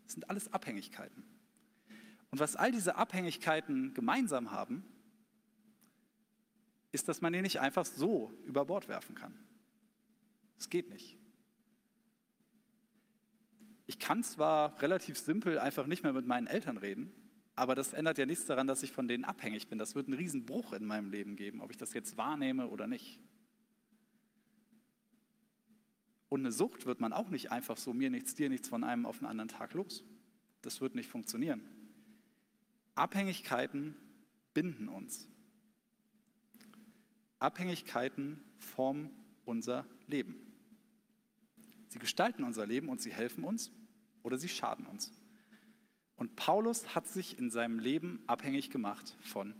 Das 0.05 0.13
sind 0.13 0.29
alles 0.29 0.53
Abhängigkeiten. 0.53 1.25
Und 2.31 2.39
was 2.39 2.55
all 2.55 2.71
diese 2.71 2.97
Abhängigkeiten 2.97 3.95
gemeinsam 3.95 4.51
haben, 4.51 4.85
ist, 6.93 7.09
dass 7.09 7.21
man 7.21 7.33
die 7.33 7.43
nicht 7.43 7.61
einfach 7.61 7.87
so 7.87 8.33
über 8.45 8.67
Bord 8.67 8.89
werfen 8.89 9.15
kann. 9.15 9.35
Es 10.59 10.69
geht 10.71 10.91
nicht. 10.91 11.17
Ich 13.87 13.99
kann 13.99 14.23
zwar 14.23 14.81
relativ 14.83 15.19
simpel 15.19 15.59
einfach 15.59 15.87
nicht 15.87 16.03
mehr 16.03 16.13
mit 16.13 16.27
meinen 16.27 16.47
Eltern 16.47 16.77
reden, 16.77 17.13
aber 17.55 17.75
das 17.75 17.93
ändert 17.93 18.19
ja 18.19 18.27
nichts 18.27 18.47
daran, 18.47 18.67
dass 18.67 18.83
ich 18.83 18.93
von 18.93 19.09
denen 19.09 19.25
abhängig 19.25 19.69
bin. 19.69 19.79
Das 19.79 19.95
wird 19.95 20.09
einen 20.09 20.17
Riesenbruch 20.17 20.73
in 20.73 20.85
meinem 20.85 21.11
Leben 21.11 21.37
geben, 21.37 21.61
ob 21.61 21.71
ich 21.71 21.77
das 21.77 21.93
jetzt 21.95 22.17
wahrnehme 22.17 22.69
oder 22.69 22.87
nicht. 22.87 23.21
Und 26.29 26.41
eine 26.41 26.53
Sucht 26.53 26.87
wird 26.87 27.01
man 27.01 27.13
auch 27.13 27.31
nicht 27.31 27.53
einfach 27.53 27.77
so 27.77 27.95
mir 27.95 28.11
nichts, 28.11 28.35
dir 28.35 28.49
nichts 28.49 28.69
von 28.69 28.85
einem 28.85 29.07
auf 29.07 29.19
den 29.19 29.27
anderen 29.27 29.49
Tag 29.49 29.73
los. 29.75 30.05
Das 30.63 30.81
wird 30.81 30.95
nicht 30.95 31.09
funktionieren. 31.09 31.63
Abhängigkeiten 32.97 33.97
binden 34.53 34.89
uns. 34.89 35.29
Abhängigkeiten 37.39 38.43
formen 38.59 39.11
unser 39.45 39.87
Leben. 40.09 40.46
Sie 41.97 42.01
gestalten 42.01 42.45
unser 42.45 42.67
Leben 42.67 42.91
und 42.91 43.01
sie 43.01 43.11
helfen 43.11 43.43
uns 43.43 43.73
oder 44.23 44.37
sie 44.37 44.51
schaden 44.51 44.85
uns. 44.85 45.11
Und 46.17 46.37
Paulus 46.37 46.95
hat 46.95 47.07
sich 47.07 47.39
in 47.39 47.49
seinem 47.49 47.79
Leben 47.79 48.23
abhängig 48.27 48.69
gemacht 48.69 49.17
von 49.23 49.55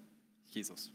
Jesus. 0.49 0.93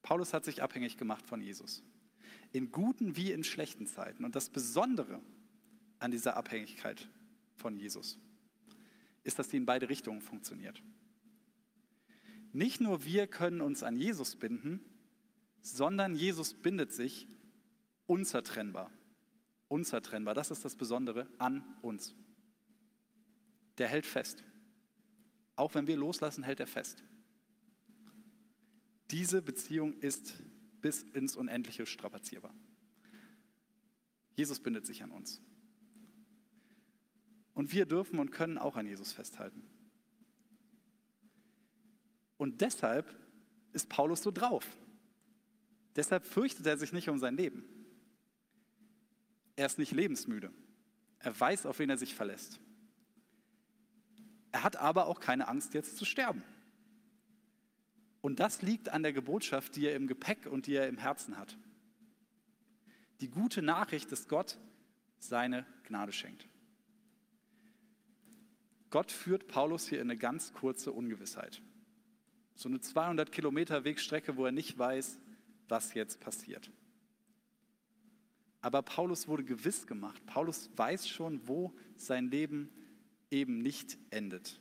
Paulus 0.00 0.32
hat 0.32 0.46
sich 0.46 0.62
abhängig 0.62 0.96
gemacht 0.96 1.26
von 1.26 1.42
Jesus. 1.42 1.82
In 2.50 2.72
guten 2.72 3.16
wie 3.16 3.32
in 3.32 3.44
schlechten 3.44 3.86
Zeiten. 3.86 4.24
Und 4.24 4.34
das 4.34 4.48
Besondere 4.48 5.20
an 5.98 6.10
dieser 6.10 6.38
Abhängigkeit 6.38 7.06
von 7.54 7.76
Jesus 7.76 8.18
ist, 9.24 9.38
dass 9.38 9.48
die 9.50 9.58
in 9.58 9.66
beide 9.66 9.90
Richtungen 9.90 10.22
funktioniert. 10.22 10.82
Nicht 12.54 12.80
nur 12.80 13.04
wir 13.04 13.26
können 13.26 13.60
uns 13.60 13.82
an 13.82 13.98
Jesus 13.98 14.36
binden, 14.36 14.80
sondern 15.60 16.16
Jesus 16.16 16.54
bindet 16.54 16.94
sich 16.94 17.28
unzertrennbar. 18.08 18.90
Unzertrennbar, 19.68 20.34
das 20.34 20.50
ist 20.50 20.64
das 20.64 20.74
Besondere 20.74 21.28
an 21.38 21.62
uns. 21.82 22.14
Der 23.76 23.86
hält 23.86 24.06
fest. 24.06 24.42
Auch 25.54 25.74
wenn 25.74 25.86
wir 25.86 25.96
loslassen, 25.96 26.42
hält 26.42 26.58
er 26.58 26.66
fest. 26.66 27.04
Diese 29.10 29.42
Beziehung 29.42 29.98
ist 30.00 30.34
bis 30.80 31.02
ins 31.02 31.36
Unendliche 31.36 31.86
strapazierbar. 31.86 32.54
Jesus 34.34 34.60
bindet 34.60 34.86
sich 34.86 35.02
an 35.02 35.10
uns. 35.10 35.40
Und 37.54 37.72
wir 37.72 37.86
dürfen 37.86 38.18
und 38.20 38.30
können 38.30 38.56
auch 38.56 38.76
an 38.76 38.86
Jesus 38.86 39.12
festhalten. 39.12 39.62
Und 42.36 42.60
deshalb 42.60 43.12
ist 43.72 43.88
Paulus 43.88 44.22
so 44.22 44.30
drauf. 44.30 44.64
Deshalb 45.96 46.24
fürchtet 46.24 46.66
er 46.66 46.78
sich 46.78 46.92
nicht 46.92 47.08
um 47.08 47.18
sein 47.18 47.36
Leben. 47.36 47.77
Er 49.58 49.66
ist 49.66 49.76
nicht 49.76 49.90
lebensmüde. 49.90 50.52
Er 51.18 51.38
weiß, 51.38 51.66
auf 51.66 51.80
wen 51.80 51.90
er 51.90 51.98
sich 51.98 52.14
verlässt. 52.14 52.60
Er 54.52 54.62
hat 54.62 54.76
aber 54.76 55.08
auch 55.08 55.18
keine 55.18 55.48
Angst, 55.48 55.74
jetzt 55.74 55.96
zu 55.96 56.04
sterben. 56.04 56.44
Und 58.20 58.38
das 58.38 58.62
liegt 58.62 58.88
an 58.88 59.02
der 59.02 59.12
Gebotschaft, 59.12 59.74
die 59.74 59.86
er 59.86 59.96
im 59.96 60.06
Gepäck 60.06 60.46
und 60.46 60.68
die 60.68 60.76
er 60.76 60.86
im 60.86 60.96
Herzen 60.96 61.36
hat. 61.36 61.58
Die 63.20 63.28
gute 63.28 63.60
Nachricht, 63.60 64.12
dass 64.12 64.28
Gott 64.28 64.58
seine 65.18 65.66
Gnade 65.88 66.12
schenkt. 66.12 66.46
Gott 68.90 69.10
führt 69.10 69.48
Paulus 69.48 69.88
hier 69.88 70.00
in 70.00 70.08
eine 70.08 70.18
ganz 70.18 70.52
kurze 70.52 70.92
Ungewissheit. 70.92 71.62
So 72.54 72.68
eine 72.68 72.80
200 72.80 73.32
Kilometer 73.32 73.82
Wegstrecke, 73.82 74.36
wo 74.36 74.46
er 74.46 74.52
nicht 74.52 74.78
weiß, 74.78 75.18
was 75.66 75.94
jetzt 75.94 76.20
passiert. 76.20 76.70
Aber 78.68 78.82
Paulus 78.82 79.28
wurde 79.28 79.44
gewiss 79.44 79.86
gemacht. 79.86 80.26
Paulus 80.26 80.68
weiß 80.76 81.08
schon, 81.08 81.48
wo 81.48 81.72
sein 81.96 82.30
Leben 82.30 82.68
eben 83.30 83.62
nicht 83.62 83.96
endet. 84.10 84.60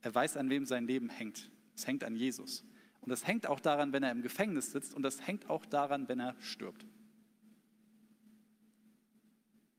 Er 0.00 0.14
weiß, 0.14 0.38
an 0.38 0.48
wem 0.48 0.64
sein 0.64 0.86
Leben 0.86 1.10
hängt. 1.10 1.50
Es 1.74 1.86
hängt 1.86 2.04
an 2.04 2.16
Jesus. 2.16 2.64
Und 3.02 3.10
das 3.10 3.26
hängt 3.26 3.48
auch 3.48 3.60
daran, 3.60 3.92
wenn 3.92 4.02
er 4.02 4.12
im 4.12 4.22
Gefängnis 4.22 4.72
sitzt 4.72 4.94
und 4.94 5.02
das 5.02 5.26
hängt 5.26 5.50
auch 5.50 5.66
daran, 5.66 6.08
wenn 6.08 6.20
er 6.20 6.40
stirbt. 6.40 6.86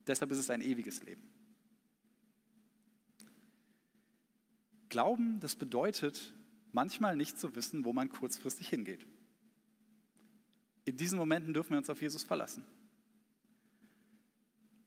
Deshalb 0.06 0.30
ist 0.30 0.38
es 0.38 0.52
ein 0.52 0.62
ewiges 0.62 1.02
Leben. 1.02 1.28
Glauben, 4.90 5.40
das 5.40 5.56
bedeutet 5.56 6.36
manchmal 6.72 7.18
nicht 7.18 7.40
zu 7.40 7.56
wissen, 7.56 7.84
wo 7.84 7.94
man 7.94 8.10
kurzfristig 8.10 8.70
hingeht. 8.70 9.08
In 10.86 10.98
diesen 10.98 11.18
Momenten 11.18 11.56
dürfen 11.56 11.72
wir 11.72 11.80
uns 11.80 11.90
auf 11.90 12.00
Jesus 12.00 12.24
verlassen. 12.24 12.64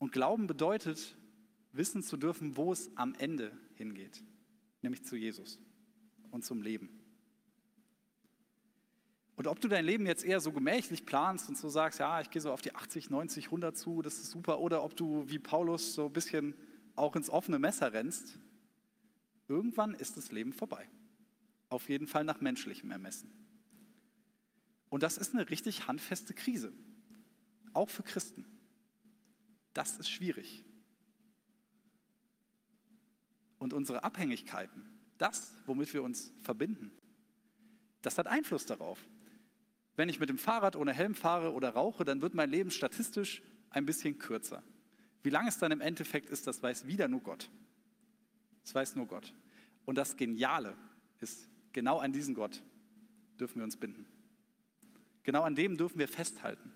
Und 0.01 0.13
Glauben 0.13 0.47
bedeutet, 0.47 1.15
wissen 1.73 2.03
zu 2.03 2.17
dürfen, 2.17 2.57
wo 2.57 2.73
es 2.73 2.91
am 2.97 3.15
Ende 3.15 3.53
hingeht, 3.75 4.25
nämlich 4.83 5.05
zu 5.05 5.15
Jesus 5.15 5.61
und 6.31 6.43
zum 6.43 6.63
Leben. 6.63 6.89
Und 9.37 9.47
ob 9.47 9.61
du 9.61 9.69
dein 9.69 9.85
Leben 9.85 10.07
jetzt 10.07 10.25
eher 10.25 10.41
so 10.41 10.53
gemächlich 10.53 11.05
planst 11.05 11.51
und 11.51 11.57
so 11.57 11.69
sagst, 11.69 12.01
ja, 12.01 12.21
ich 12.23 12.31
gehe 12.31 12.41
so 12.41 12.51
auf 12.51 12.63
die 12.63 12.75
80, 12.75 13.11
90, 13.11 13.47
100 13.47 13.77
zu, 13.77 14.01
das 14.01 14.19
ist 14.19 14.31
super, 14.31 14.59
oder 14.61 14.83
ob 14.83 14.97
du 14.97 15.29
wie 15.29 15.39
Paulus 15.39 15.95
so 15.95 16.07
ein 16.07 16.13
bisschen 16.13 16.55
auch 16.97 17.15
ins 17.15 17.29
offene 17.29 17.59
Messer 17.59 17.93
rennst, 17.93 18.39
irgendwann 19.49 19.93
ist 19.93 20.17
das 20.17 20.33
Leben 20.33 20.55
vorbei. 20.55 20.89
Auf 21.69 21.91
jeden 21.91 22.07
Fall 22.07 22.25
nach 22.25 22.41
menschlichem 22.41 22.91
Ermessen. 22.91 23.31
Und 24.89 25.03
das 25.03 25.19
ist 25.19 25.35
eine 25.35 25.49
richtig 25.51 25.87
handfeste 25.87 26.33
Krise, 26.33 26.73
auch 27.75 27.91
für 27.91 28.03
Christen. 28.03 28.47
Das 29.73 29.99
ist 29.99 30.11
schwierig. 30.11 30.65
Und 33.59 33.73
unsere 33.73 34.05
Abhängigkeiten, 34.05 34.89
das, 35.19 35.55
womit 35.67 35.93
wir 35.93 36.03
uns 36.03 36.33
verbinden, 36.41 36.91
das 38.03 38.17
hat 38.19 38.27
Einfluss 38.27 38.65
darauf. 38.67 38.99
Wenn 39.97 40.09
ich 40.09 40.19
mit 40.19 40.31
dem 40.31 40.39
Fahrrad 40.39 40.77
ohne 40.77 40.95
Helm 40.95 41.15
fahre 41.15 41.53
oder 41.53 41.71
rauche, 41.71 42.05
dann 42.05 42.23
wird 42.23 42.35
mein 42.35 42.51
Leben 42.51 42.71
statistisch 42.71 43.43
ein 43.69 43.85
bisschen 43.85 44.19
kürzer. 44.19 44.63
Wie 45.23 45.31
lang 45.31 45.47
es 45.47 45.59
dann 45.59 45.73
im 45.73 45.83
Endeffekt 45.83 46.31
ist, 46.31 46.47
das 46.47 46.63
weiß 46.63 46.87
wieder 46.87 47.09
nur 47.09 47.21
Gott. 47.21 47.51
Das 48.63 48.75
weiß 48.75 48.97
nur 48.97 49.07
Gott. 49.07 49.35
Und 49.85 49.97
das 49.97 50.17
Geniale 50.17 50.77
ist, 51.21 51.49
genau 51.73 51.99
an 51.99 52.13
diesen 52.13 52.35
Gott 52.35 52.63
dürfen 53.39 53.57
wir 53.57 53.65
uns 53.65 53.77
binden. 53.77 54.07
Genau 55.23 55.43
an 55.43 55.55
dem 55.55 55.77
dürfen 55.77 55.99
wir 55.99 56.09
festhalten. 56.09 56.73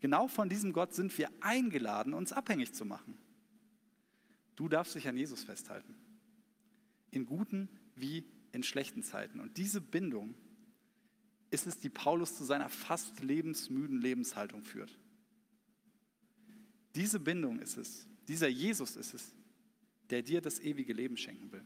Genau 0.00 0.28
von 0.28 0.48
diesem 0.48 0.72
Gott 0.72 0.94
sind 0.94 1.16
wir 1.18 1.30
eingeladen, 1.40 2.14
uns 2.14 2.32
abhängig 2.32 2.72
zu 2.72 2.84
machen. 2.84 3.16
Du 4.56 4.68
darfst 4.68 4.94
dich 4.94 5.06
an 5.08 5.16
Jesus 5.16 5.44
festhalten. 5.44 5.94
In 7.10 7.26
guten 7.26 7.68
wie 7.96 8.24
in 8.52 8.62
schlechten 8.62 9.02
Zeiten. 9.02 9.40
Und 9.40 9.56
diese 9.56 9.80
Bindung 9.80 10.34
ist 11.50 11.66
es, 11.66 11.78
die 11.78 11.90
Paulus 11.90 12.36
zu 12.36 12.44
seiner 12.44 12.68
fast 12.68 13.20
lebensmüden 13.20 14.00
Lebenshaltung 14.00 14.62
führt. 14.62 14.96
Diese 16.94 17.20
Bindung 17.20 17.60
ist 17.60 17.76
es, 17.76 18.06
dieser 18.26 18.48
Jesus 18.48 18.96
ist 18.96 19.14
es, 19.14 19.34
der 20.10 20.22
dir 20.22 20.40
das 20.40 20.60
ewige 20.60 20.92
Leben 20.92 21.16
schenken 21.16 21.52
will. 21.52 21.64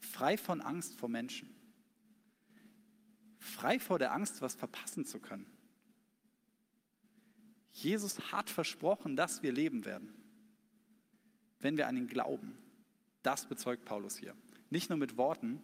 Frei 0.00 0.36
von 0.36 0.60
Angst 0.60 0.94
vor 0.94 1.08
Menschen. 1.08 1.54
Frei 3.38 3.78
vor 3.78 3.98
der 3.98 4.12
Angst, 4.12 4.40
was 4.40 4.54
verpassen 4.54 5.04
zu 5.04 5.20
können. 5.20 5.46
Jesus 7.74 8.32
hat 8.32 8.48
versprochen, 8.48 9.16
dass 9.16 9.42
wir 9.42 9.52
leben 9.52 9.84
werden 9.84 10.24
wenn 11.64 11.78
wir 11.78 11.88
an 11.88 11.96
ihn 11.96 12.06
glauben. 12.06 12.56
Das 13.22 13.46
bezeugt 13.46 13.86
Paulus 13.86 14.18
hier. 14.18 14.36
Nicht 14.68 14.90
nur 14.90 14.98
mit 14.98 15.16
Worten, 15.16 15.60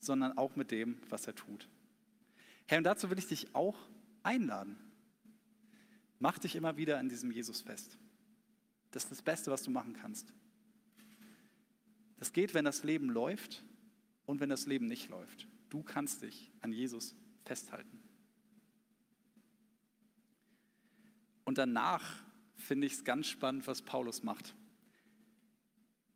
sondern 0.00 0.36
auch 0.38 0.56
mit 0.56 0.70
dem, 0.70 0.98
was 1.10 1.26
er 1.26 1.34
tut. 1.34 1.68
Herr, 2.66 2.78
und 2.78 2.84
dazu 2.84 3.10
will 3.10 3.18
ich 3.18 3.28
dich 3.28 3.54
auch 3.54 3.76
einladen. 4.22 4.78
Mach 6.18 6.38
dich 6.38 6.56
immer 6.56 6.78
wieder 6.78 6.98
an 6.98 7.10
diesem 7.10 7.30
Jesus 7.30 7.60
fest. 7.60 7.98
Das 8.92 9.04
ist 9.04 9.12
das 9.12 9.22
Beste, 9.22 9.50
was 9.50 9.62
du 9.62 9.70
machen 9.70 9.92
kannst. 9.92 10.32
Das 12.16 12.32
geht, 12.32 12.54
wenn 12.54 12.64
das 12.64 12.82
Leben 12.82 13.10
läuft 13.10 13.62
und 14.24 14.40
wenn 14.40 14.48
das 14.48 14.66
Leben 14.66 14.86
nicht 14.86 15.10
läuft. 15.10 15.46
Du 15.68 15.82
kannst 15.82 16.22
dich 16.22 16.50
an 16.62 16.72
Jesus 16.72 17.14
festhalten. 17.44 18.01
Und 21.52 21.58
danach 21.58 22.02
finde 22.56 22.86
ich 22.86 22.94
es 22.94 23.04
ganz 23.04 23.26
spannend, 23.26 23.66
was 23.66 23.82
Paulus 23.82 24.22
macht. 24.22 24.54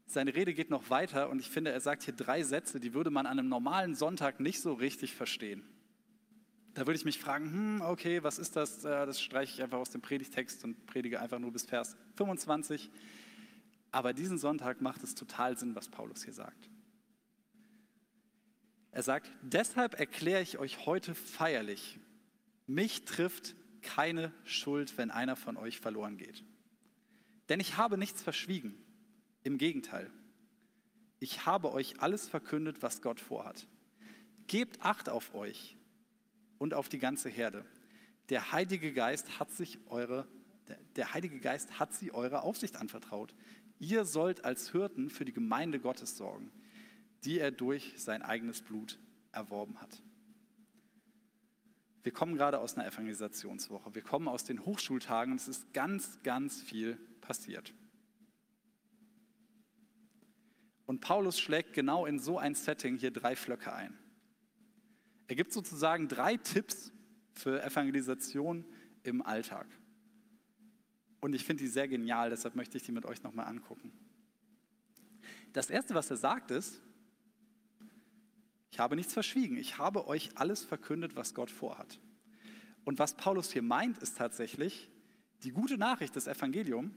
Seine 0.07 0.35
Rede 0.35 0.55
geht 0.55 0.71
noch 0.71 0.89
weiter 0.89 1.29
und 1.29 1.41
ich 1.41 1.51
finde, 1.51 1.73
er 1.73 1.81
sagt 1.83 2.05
hier 2.05 2.15
drei 2.15 2.43
Sätze, 2.43 2.81
die 2.81 2.95
würde 2.95 3.11
man 3.11 3.27
an 3.27 3.39
einem 3.39 3.51
normalen 3.51 3.95
Sonntag 3.95 4.41
nicht 4.41 4.63
so 4.63 4.73
richtig 4.73 5.15
verstehen. 5.15 5.63
Da 6.73 6.87
würde 6.87 6.97
ich 6.97 7.05
mich 7.05 7.19
fragen, 7.19 7.51
hm, 7.51 7.81
okay, 7.83 8.23
was 8.23 8.39
ist 8.39 8.57
das? 8.57 8.83
Äh, 8.87 9.05
das 9.05 9.21
streiche 9.21 9.53
ich 9.53 9.63
einfach 9.63 9.77
aus 9.77 9.91
dem 9.91 10.01
Predigtext 10.01 10.65
und 10.65 10.87
predige 10.87 11.21
einfach 11.21 11.39
nur 11.39 11.53
bis 11.53 11.67
Vers 11.67 11.99
25. 12.15 12.91
Aber 13.93 14.15
diesen 14.15 14.39
Sonntag 14.39 14.81
macht 14.81 15.03
es 15.03 15.15
total 15.15 15.59
Sinn, 15.59 15.75
was 15.75 15.89
Paulus 15.89 16.25
hier 16.25 16.33
sagt. 16.33 16.71
Er 18.91 19.03
sagt, 19.03 19.31
deshalb 19.43 20.01
erkläre 20.01 20.41
ich 20.41 20.57
euch 20.57 20.87
heute 20.87 21.15
feierlich, 21.15 21.99
mich 22.67 23.05
trifft 23.05 23.55
keine 23.87 24.33
Schuld, 24.45 24.99
wenn 24.99 25.11
einer 25.11 25.37
von 25.37 25.57
euch 25.57 25.81
verloren 25.81 26.19
geht. 26.19 26.45
Denn 27.49 27.61
ich 27.61 27.77
habe 27.77 27.97
nichts 27.97 28.23
verschwiegen. 28.23 28.75
Im 29.45 29.59
Gegenteil, 29.59 30.11
ich 31.21 31.47
habe 31.47 31.73
euch 31.73 32.01
alles 32.01 32.29
verkündet, 32.29 32.83
was 32.83 33.01
Gott 33.01 33.21
vorhat. 33.21 33.67
Gebt 34.49 34.83
Acht 34.83 35.09
auf 35.09 35.35
euch 35.35 35.77
und 36.59 36.75
auf 36.75 36.89
die 36.89 36.99
ganze 36.99 37.29
Herde, 37.29 37.65
Der 38.29 38.51
Heilige 38.51 38.93
Geist 38.93 39.39
hat 39.39 39.53
sich 39.53 39.79
eure, 39.87 40.27
der 40.97 41.15
Heilige 41.15 41.39
Geist 41.39 41.79
hat 41.79 41.95
sie 41.95 42.13
eurer 42.13 42.43
Aufsicht 42.43 42.75
anvertraut. 42.75 43.35
Ihr 43.79 44.05
sollt 44.05 44.45
als 44.45 44.73
Hirten 44.73 45.11
für 45.11 45.25
die 45.25 45.33
Gemeinde 45.33 45.79
Gottes 45.79 46.17
sorgen, 46.17 46.51
die 47.25 47.39
er 47.39 47.53
durch 47.53 47.95
sein 47.97 48.23
eigenes 48.23 48.63
Blut 48.63 48.99
erworben 49.31 49.81
hat. 49.81 50.03
Wir 52.07 52.13
kommen 52.13 52.37
gerade 52.37 52.61
aus 52.61 52.77
einer 52.77 52.87
Evangelisationswoche. 52.87 53.93
Wir 53.97 54.03
kommen 54.03 54.29
aus 54.29 54.45
den 54.45 54.65
Hochschultagen 54.65 55.33
und 55.33 55.41
es 55.41 55.49
ist 55.49 55.73
ganz, 55.73 56.23
ganz 56.23 56.63
viel 56.63 57.01
passiert. 57.21 57.75
Und 60.87 61.01
Paulus 61.01 61.41
schlägt 61.41 61.73
genau 61.73 62.07
in 62.07 62.21
so 62.21 62.39
ein 62.39 62.55
Setting 62.55 62.97
hier 62.97 63.11
drei 63.11 63.35
Flöcke 63.35 63.73
ein. 63.73 63.99
Er 65.27 65.35
gibt 65.35 65.53
sozusagen 65.53 66.07
drei 66.07 66.37
Tipps 66.37 66.93
für 67.33 67.61
Evangelisation 67.61 68.65
im 69.03 69.21
Alltag. 69.21 69.67
Und 71.19 71.35
ich 71.35 71.45
finde 71.45 71.65
die 71.65 71.69
sehr 71.69 71.89
genial, 71.89 72.31
deshalb 72.31 72.55
möchte 72.55 72.77
ich 72.77 72.85
die 72.85 72.93
mit 72.93 73.05
euch 73.05 73.25
nochmal 73.25 73.47
angucken. 73.47 73.91
Das 75.53 75.71
Erste, 75.71 75.97
was 75.97 76.09
er 76.09 76.19
sagt, 76.19 76.53
ist, 76.53 76.81
ich 78.71 78.79
habe 78.79 78.97
nichts 78.97 79.13
verschwiegen, 79.13 79.57
ich 79.57 79.79
habe 79.79 80.07
euch 80.07 80.31
alles 80.37 80.65
verkündet, 80.65 81.17
was 81.17 81.35
Gott 81.35 81.51
vorhat. 81.51 81.99
Und 82.85 82.99
was 82.99 83.15
Paulus 83.15 83.53
hier 83.53 83.63
meint, 83.63 83.99
ist 83.99 84.17
tatsächlich, 84.17 84.89
die 85.43 85.51
gute 85.51 85.77
Nachricht 85.77 86.15
des 86.17 86.27
Evangeliums 86.27 86.95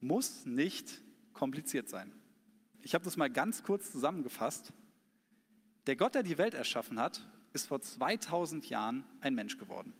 muss 0.00 0.46
nicht 0.46 1.00
kompliziert 1.32 1.88
sein. 1.88 2.12
Ich 2.82 2.94
habe 2.94 3.04
das 3.04 3.16
mal 3.16 3.30
ganz 3.30 3.62
kurz 3.62 3.92
zusammengefasst. 3.92 4.72
Der 5.86 5.96
Gott, 5.96 6.14
der 6.14 6.22
die 6.22 6.38
Welt 6.38 6.54
erschaffen 6.54 6.98
hat, 6.98 7.26
ist 7.52 7.66
vor 7.68 7.80
2000 7.80 8.68
Jahren 8.68 9.04
ein 9.20 9.34
Mensch 9.34 9.58
geworden. 9.58 9.92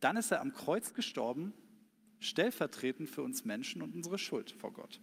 Dann 0.00 0.16
ist 0.16 0.30
er 0.30 0.40
am 0.40 0.52
Kreuz 0.52 0.92
gestorben, 0.92 1.52
stellvertretend 2.20 3.08
für 3.08 3.22
uns 3.22 3.44
Menschen 3.44 3.82
und 3.82 3.94
unsere 3.94 4.18
Schuld 4.18 4.50
vor 4.50 4.72
Gott. 4.72 5.00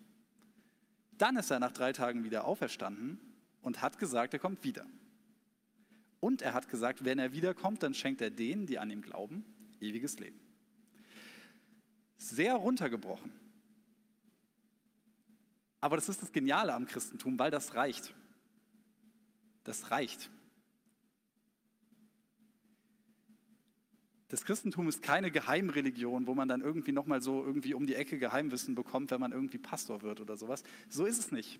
Dann 1.17 1.37
ist 1.37 1.49
er 1.49 1.59
nach 1.59 1.71
drei 1.71 1.93
Tagen 1.93 2.23
wieder 2.23 2.45
auferstanden 2.45 3.19
und 3.65 3.81
hat 3.81 3.97
gesagt, 3.97 4.33
er 4.33 4.39
kommt 4.39 4.63
wieder. 4.63 4.85
Und 6.19 6.43
er 6.43 6.53
hat 6.53 6.69
gesagt, 6.69 7.03
wenn 7.03 7.17
er 7.17 7.33
wiederkommt, 7.33 7.81
dann 7.81 7.95
schenkt 7.95 8.21
er 8.21 8.29
denen, 8.29 8.67
die 8.67 8.77
an 8.77 8.91
ihm 8.91 9.01
glauben, 9.01 9.43
ewiges 9.81 10.19
Leben. 10.19 10.39
Sehr 12.15 12.53
runtergebrochen. 12.53 13.31
Aber 15.81 15.95
das 15.95 16.09
ist 16.09 16.21
das 16.21 16.31
Geniale 16.31 16.75
am 16.75 16.85
Christentum, 16.85 17.39
weil 17.39 17.49
das 17.49 17.73
reicht. 17.73 18.13
Das 19.63 19.89
reicht. 19.89 20.29
Das 24.27 24.45
Christentum 24.45 24.87
ist 24.87 25.01
keine 25.01 25.31
Geheimreligion, 25.31 26.27
wo 26.27 26.35
man 26.35 26.47
dann 26.47 26.61
irgendwie 26.61 26.91
nochmal 26.91 27.21
so 27.21 27.43
irgendwie 27.43 27.73
um 27.73 27.87
die 27.87 27.95
Ecke 27.95 28.19
Geheimwissen 28.19 28.75
bekommt, 28.75 29.09
wenn 29.09 29.19
man 29.19 29.31
irgendwie 29.31 29.57
Pastor 29.57 30.03
wird 30.03 30.21
oder 30.21 30.37
sowas. 30.37 30.63
So 30.87 31.05
ist 31.05 31.17
es 31.17 31.31
nicht. 31.31 31.59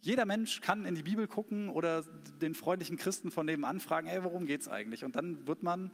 Jeder 0.00 0.26
Mensch 0.26 0.60
kann 0.60 0.84
in 0.84 0.94
die 0.94 1.02
Bibel 1.02 1.26
gucken 1.26 1.68
oder 1.68 2.02
den 2.40 2.54
freundlichen 2.54 2.96
Christen 2.96 3.30
von 3.30 3.46
nebenan 3.46 3.80
fragen, 3.80 4.06
ey, 4.06 4.22
worum 4.22 4.46
geht 4.46 4.60
es 4.60 4.68
eigentlich? 4.68 5.04
Und 5.04 5.16
dann 5.16 5.46
wird 5.46 5.62
man 5.62 5.90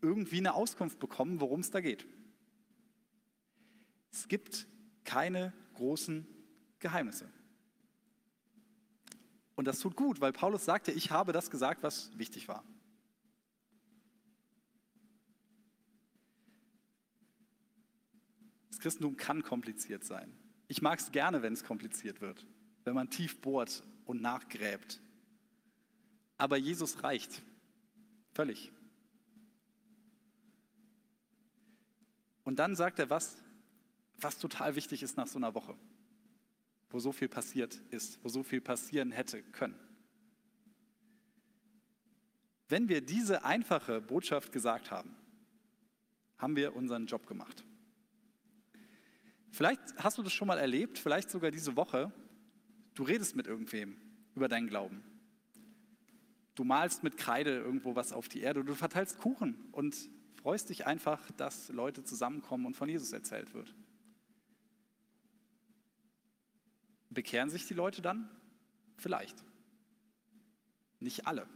irgendwie 0.00 0.38
eine 0.38 0.54
Auskunft 0.54 0.98
bekommen, 0.98 1.40
worum 1.40 1.60
es 1.60 1.70
da 1.70 1.80
geht. 1.80 2.06
Es 4.10 4.28
gibt 4.28 4.66
keine 5.04 5.52
großen 5.74 6.26
Geheimnisse. 6.80 7.30
Und 9.54 9.66
das 9.66 9.78
tut 9.78 9.96
gut, 9.96 10.20
weil 10.20 10.32
Paulus 10.32 10.64
sagte, 10.64 10.90
ich 10.92 11.10
habe 11.10 11.32
das 11.32 11.50
gesagt, 11.50 11.82
was 11.82 12.16
wichtig 12.18 12.48
war. 12.48 12.64
Das 18.70 18.80
Christentum 18.80 19.16
kann 19.16 19.42
kompliziert 19.42 20.04
sein. 20.04 20.36
Ich 20.66 20.82
mag 20.82 20.98
es 20.98 21.12
gerne, 21.12 21.42
wenn 21.42 21.52
es 21.52 21.62
kompliziert 21.62 22.20
wird, 22.20 22.46
wenn 22.84 22.94
man 22.94 23.10
tief 23.10 23.40
bohrt 23.40 23.82
und 24.04 24.22
nachgräbt. 24.22 25.00
Aber 26.38 26.56
Jesus 26.56 27.02
reicht. 27.02 27.42
Völlig. 28.32 28.72
Und 32.44 32.58
dann 32.58 32.74
sagt 32.74 32.98
er 32.98 33.10
was, 33.10 33.36
was 34.18 34.38
total 34.38 34.74
wichtig 34.74 35.02
ist 35.02 35.16
nach 35.16 35.26
so 35.26 35.38
einer 35.38 35.54
Woche, 35.54 35.76
wo 36.90 36.98
so 36.98 37.12
viel 37.12 37.28
passiert 37.28 37.74
ist, 37.90 38.22
wo 38.24 38.28
so 38.28 38.42
viel 38.42 38.60
passieren 38.60 39.12
hätte 39.12 39.42
können. 39.42 39.78
Wenn 42.68 42.88
wir 42.88 43.02
diese 43.02 43.44
einfache 43.44 44.00
Botschaft 44.00 44.50
gesagt 44.50 44.90
haben, 44.90 45.14
haben 46.38 46.56
wir 46.56 46.74
unseren 46.74 47.06
Job 47.06 47.26
gemacht. 47.26 47.64
Vielleicht 49.50 49.80
hast 49.98 50.16
du 50.16 50.22
das 50.22 50.32
schon 50.32 50.48
mal 50.48 50.58
erlebt, 50.58 50.98
vielleicht 50.98 51.30
sogar 51.30 51.50
diese 51.50 51.76
Woche. 51.76 52.10
Du 52.94 53.04
redest 53.04 53.36
mit 53.36 53.46
irgendwem 53.46 53.96
über 54.34 54.48
deinen 54.48 54.68
Glauben. 54.68 55.02
Du 56.54 56.64
malst 56.64 57.02
mit 57.02 57.16
Kreide 57.16 57.56
irgendwo 57.56 57.94
was 57.96 58.12
auf 58.12 58.28
die 58.28 58.40
Erde, 58.40 58.64
du 58.64 58.74
verteilst 58.74 59.18
Kuchen 59.18 59.68
und 59.72 59.96
freust 60.42 60.68
dich 60.68 60.86
einfach, 60.86 61.30
dass 61.32 61.68
Leute 61.70 62.04
zusammenkommen 62.04 62.66
und 62.66 62.76
von 62.76 62.88
Jesus 62.88 63.12
erzählt 63.12 63.54
wird. 63.54 63.74
Bekehren 67.08 67.50
sich 67.50 67.66
die 67.66 67.74
Leute 67.74 68.02
dann? 68.02 68.28
Vielleicht. 68.96 69.42
Nicht 71.00 71.26
alle. 71.26 71.46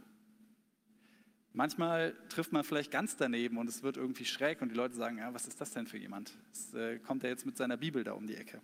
Manchmal 1.53 2.13
trifft 2.29 2.51
man 2.51 2.63
vielleicht 2.63 2.91
ganz 2.91 3.17
daneben 3.17 3.57
und 3.57 3.67
es 3.67 3.81
wird 3.81 3.97
irgendwie 3.97 4.25
schräg 4.25 4.61
und 4.61 4.69
die 4.69 4.75
Leute 4.75 4.95
sagen, 4.95 5.17
ja, 5.17 5.33
was 5.33 5.47
ist 5.47 5.59
das 5.59 5.71
denn 5.71 5.87
für 5.87 5.97
jemand? 5.97 6.37
Es, 6.51 6.73
äh, 6.73 6.99
kommt 6.99 7.23
er 7.23 7.31
jetzt 7.31 7.45
mit 7.45 7.57
seiner 7.57 7.77
Bibel 7.77 8.03
da 8.03 8.11
um 8.13 8.27
die 8.27 8.35
Ecke? 8.35 8.61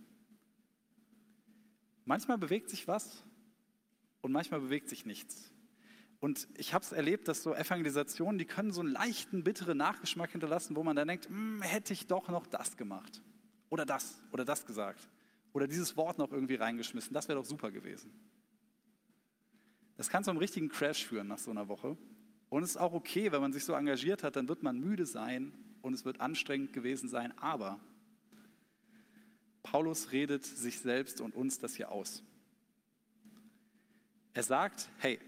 Manchmal 2.05 2.37
bewegt 2.37 2.69
sich 2.69 2.87
was 2.87 3.23
und 4.21 4.31
manchmal 4.31 4.59
bewegt 4.59 4.89
sich 4.89 5.05
nichts. 5.05 5.51
Und 6.19 6.47
ich 6.57 6.73
habe 6.73 6.83
es 6.83 6.93
erlebt, 6.93 7.27
dass 7.27 7.43
so 7.43 7.53
Evangelisationen, 7.53 8.37
die 8.37 8.45
können 8.45 8.71
so 8.71 8.81
einen 8.81 8.91
leichten, 8.91 9.43
bitteren 9.43 9.77
Nachgeschmack 9.77 10.31
hinterlassen, 10.31 10.75
wo 10.75 10.83
man 10.83 10.95
dann 10.95 11.07
denkt, 11.07 11.27
hm, 11.27 11.61
hätte 11.61 11.91
ich 11.91 12.07
doch 12.07 12.29
noch 12.29 12.47
das 12.47 12.77
gemacht 12.77 13.21
oder 13.69 13.85
das 13.85 14.21
oder 14.31 14.45
das 14.45 14.65
gesagt 14.65 15.09
oder 15.51 15.67
dieses 15.67 15.97
Wort 15.97 16.17
noch 16.17 16.31
irgendwie 16.31 16.55
reingeschmissen. 16.55 17.13
Das 17.13 17.27
wäre 17.27 17.39
doch 17.39 17.45
super 17.45 17.71
gewesen. 17.71 18.11
Das 19.95 20.09
kann 20.09 20.23
zu 20.23 20.31
einem 20.31 20.39
richtigen 20.39 20.69
Crash 20.69 21.05
führen 21.05 21.27
nach 21.27 21.37
so 21.37 21.51
einer 21.51 21.67
Woche. 21.67 21.97
Und 22.49 22.63
es 22.63 22.71
ist 22.71 22.77
auch 22.77 22.93
okay, 22.93 23.31
wenn 23.31 23.41
man 23.41 23.53
sich 23.53 23.65
so 23.65 23.73
engagiert 23.73 24.23
hat, 24.23 24.35
dann 24.35 24.47
wird 24.47 24.63
man 24.63 24.79
müde 24.79 25.05
sein 25.05 25.53
und 25.81 25.93
es 25.93 26.05
wird 26.05 26.21
anstrengend 26.21 26.73
gewesen 26.73 27.09
sein. 27.09 27.37
Aber 27.37 27.79
Paulus 29.63 30.11
redet 30.11 30.45
sich 30.45 30.79
selbst 30.79 31.21
und 31.21 31.33
uns 31.33 31.59
das 31.59 31.75
hier 31.75 31.91
aus. 31.91 32.23
Er 34.33 34.43
sagt, 34.43 34.89
hey, 34.99 35.19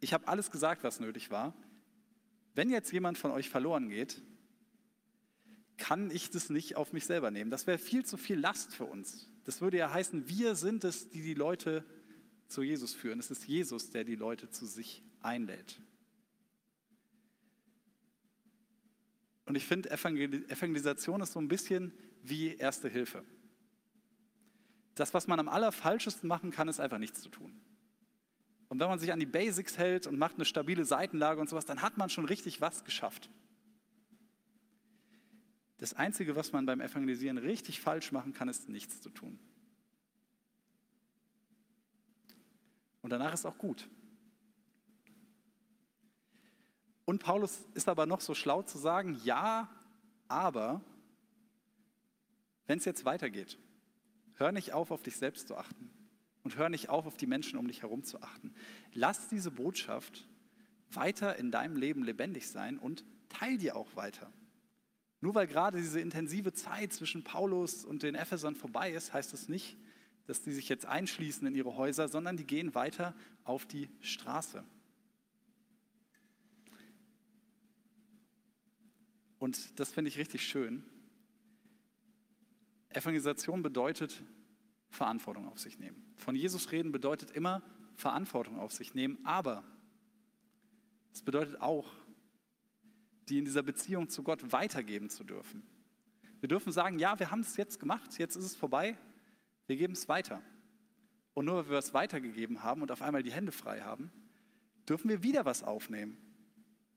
ich 0.00 0.12
habe 0.12 0.28
alles 0.28 0.50
gesagt, 0.50 0.84
was 0.84 1.00
nötig 1.00 1.30
war. 1.30 1.54
Wenn 2.54 2.70
jetzt 2.70 2.92
jemand 2.92 3.18
von 3.18 3.30
euch 3.30 3.48
verloren 3.48 3.88
geht, 3.88 4.22
kann 5.78 6.10
ich 6.10 6.30
das 6.30 6.50
nicht 6.50 6.76
auf 6.76 6.92
mich 6.92 7.06
selber 7.06 7.30
nehmen. 7.30 7.50
Das 7.50 7.66
wäre 7.66 7.78
viel 7.78 8.04
zu 8.04 8.16
viel 8.16 8.38
Last 8.38 8.74
für 8.74 8.84
uns. 8.84 9.28
Das 9.44 9.60
würde 9.60 9.78
ja 9.78 9.92
heißen, 9.92 10.28
wir 10.28 10.54
sind 10.54 10.84
es, 10.84 11.08
die 11.10 11.22
die 11.22 11.34
Leute 11.34 11.84
zu 12.46 12.62
Jesus 12.62 12.94
führen. 12.94 13.18
Es 13.18 13.30
ist 13.30 13.46
Jesus, 13.46 13.90
der 13.90 14.04
die 14.04 14.14
Leute 14.14 14.50
zu 14.50 14.66
sich 14.66 15.02
einlädt. 15.20 15.80
Und 19.46 19.56
ich 19.56 19.66
finde, 19.66 19.90
Evangelisation 19.90 21.20
ist 21.20 21.32
so 21.32 21.40
ein 21.40 21.48
bisschen 21.48 21.92
wie 22.22 22.54
Erste 22.54 22.88
Hilfe. 22.88 23.24
Das, 24.94 25.14
was 25.14 25.26
man 25.26 25.40
am 25.40 25.48
allerfalschesten 25.48 26.28
machen 26.28 26.50
kann, 26.50 26.68
ist 26.68 26.80
einfach 26.80 26.98
nichts 26.98 27.22
zu 27.22 27.28
tun. 27.28 27.60
Und 28.68 28.80
wenn 28.80 28.88
man 28.88 28.98
sich 28.98 29.12
an 29.12 29.20
die 29.20 29.26
Basics 29.26 29.76
hält 29.76 30.06
und 30.06 30.18
macht 30.18 30.36
eine 30.36 30.44
stabile 30.44 30.84
Seitenlage 30.84 31.40
und 31.40 31.48
sowas, 31.48 31.66
dann 31.66 31.82
hat 31.82 31.98
man 31.98 32.08
schon 32.08 32.24
richtig 32.24 32.60
was 32.60 32.84
geschafft. 32.84 33.30
Das 35.78 35.94
Einzige, 35.94 36.36
was 36.36 36.52
man 36.52 36.64
beim 36.64 36.80
Evangelisieren 36.80 37.38
richtig 37.38 37.80
falsch 37.80 38.12
machen 38.12 38.32
kann, 38.32 38.48
ist 38.48 38.68
nichts 38.68 39.00
zu 39.00 39.10
tun. 39.10 39.38
Und 43.02 43.10
danach 43.10 43.34
ist 43.34 43.44
auch 43.44 43.58
gut. 43.58 43.88
Und 47.04 47.22
Paulus 47.22 47.60
ist 47.74 47.88
aber 47.88 48.06
noch 48.06 48.20
so 48.20 48.34
schlau 48.34 48.62
zu 48.62 48.78
sagen, 48.78 49.20
ja, 49.24 49.68
aber 50.28 50.80
wenn 52.66 52.78
es 52.78 52.84
jetzt 52.84 53.04
weitergeht, 53.04 53.58
Hör 54.42 54.50
nicht 54.50 54.72
auf, 54.72 54.90
auf 54.90 55.04
dich 55.04 55.18
selbst 55.18 55.46
zu 55.46 55.56
achten 55.56 55.88
und 56.42 56.56
hör 56.56 56.68
nicht 56.68 56.88
auf, 56.88 57.06
auf 57.06 57.16
die 57.16 57.28
Menschen 57.28 57.60
um 57.60 57.68
dich 57.68 57.82
herum 57.82 58.02
zu 58.02 58.20
achten. 58.22 58.52
Lass 58.92 59.28
diese 59.28 59.52
Botschaft 59.52 60.26
weiter 60.90 61.36
in 61.36 61.52
deinem 61.52 61.76
Leben 61.76 62.02
lebendig 62.02 62.48
sein 62.48 62.76
und 62.76 63.04
teil 63.28 63.56
dir 63.56 63.76
auch 63.76 63.94
weiter. 63.94 64.32
Nur 65.20 65.36
weil 65.36 65.46
gerade 65.46 65.78
diese 65.78 66.00
intensive 66.00 66.52
Zeit 66.52 66.92
zwischen 66.92 67.22
Paulus 67.22 67.84
und 67.84 68.02
den 68.02 68.16
Ephesern 68.16 68.56
vorbei 68.56 68.90
ist, 68.90 69.12
heißt 69.12 69.32
das 69.32 69.48
nicht, 69.48 69.76
dass 70.26 70.42
die 70.42 70.50
sich 70.50 70.68
jetzt 70.68 70.86
einschließen 70.86 71.46
in 71.46 71.54
ihre 71.54 71.76
Häuser, 71.76 72.08
sondern 72.08 72.36
die 72.36 72.44
gehen 72.44 72.74
weiter 72.74 73.14
auf 73.44 73.64
die 73.64 73.90
Straße. 74.00 74.64
Und 79.38 79.78
das 79.78 79.92
finde 79.92 80.08
ich 80.08 80.18
richtig 80.18 80.44
schön, 80.44 80.82
Evangelisation 82.96 83.62
bedeutet 83.62 84.22
Verantwortung 84.90 85.48
auf 85.48 85.58
sich 85.58 85.78
nehmen. 85.78 86.14
Von 86.16 86.34
Jesus 86.34 86.70
reden 86.72 86.92
bedeutet 86.92 87.30
immer 87.30 87.62
Verantwortung 87.94 88.58
auf 88.58 88.72
sich 88.72 88.94
nehmen, 88.94 89.18
aber 89.24 89.64
es 91.12 91.22
bedeutet 91.22 91.60
auch, 91.60 91.90
die 93.28 93.38
in 93.38 93.44
dieser 93.44 93.62
Beziehung 93.62 94.08
zu 94.08 94.22
Gott 94.22 94.52
weitergeben 94.52 95.08
zu 95.10 95.24
dürfen. 95.24 95.62
Wir 96.40 96.48
dürfen 96.48 96.72
sagen, 96.72 96.98
ja, 96.98 97.18
wir 97.18 97.30
haben 97.30 97.40
es 97.40 97.56
jetzt 97.56 97.78
gemacht, 97.78 98.18
jetzt 98.18 98.36
ist 98.36 98.44
es 98.44 98.56
vorbei, 98.56 98.98
wir 99.66 99.76
geben 99.76 99.92
es 99.92 100.08
weiter. 100.08 100.42
Und 101.34 101.46
nur 101.46 101.64
weil 101.64 101.70
wir 101.70 101.78
es 101.78 101.94
weitergegeben 101.94 102.62
haben 102.62 102.82
und 102.82 102.90
auf 102.90 103.00
einmal 103.00 103.22
die 103.22 103.32
Hände 103.32 103.52
frei 103.52 103.80
haben, 103.80 104.12
dürfen 104.88 105.08
wir 105.08 105.22
wieder 105.22 105.44
was 105.44 105.62
aufnehmen, 105.62 106.18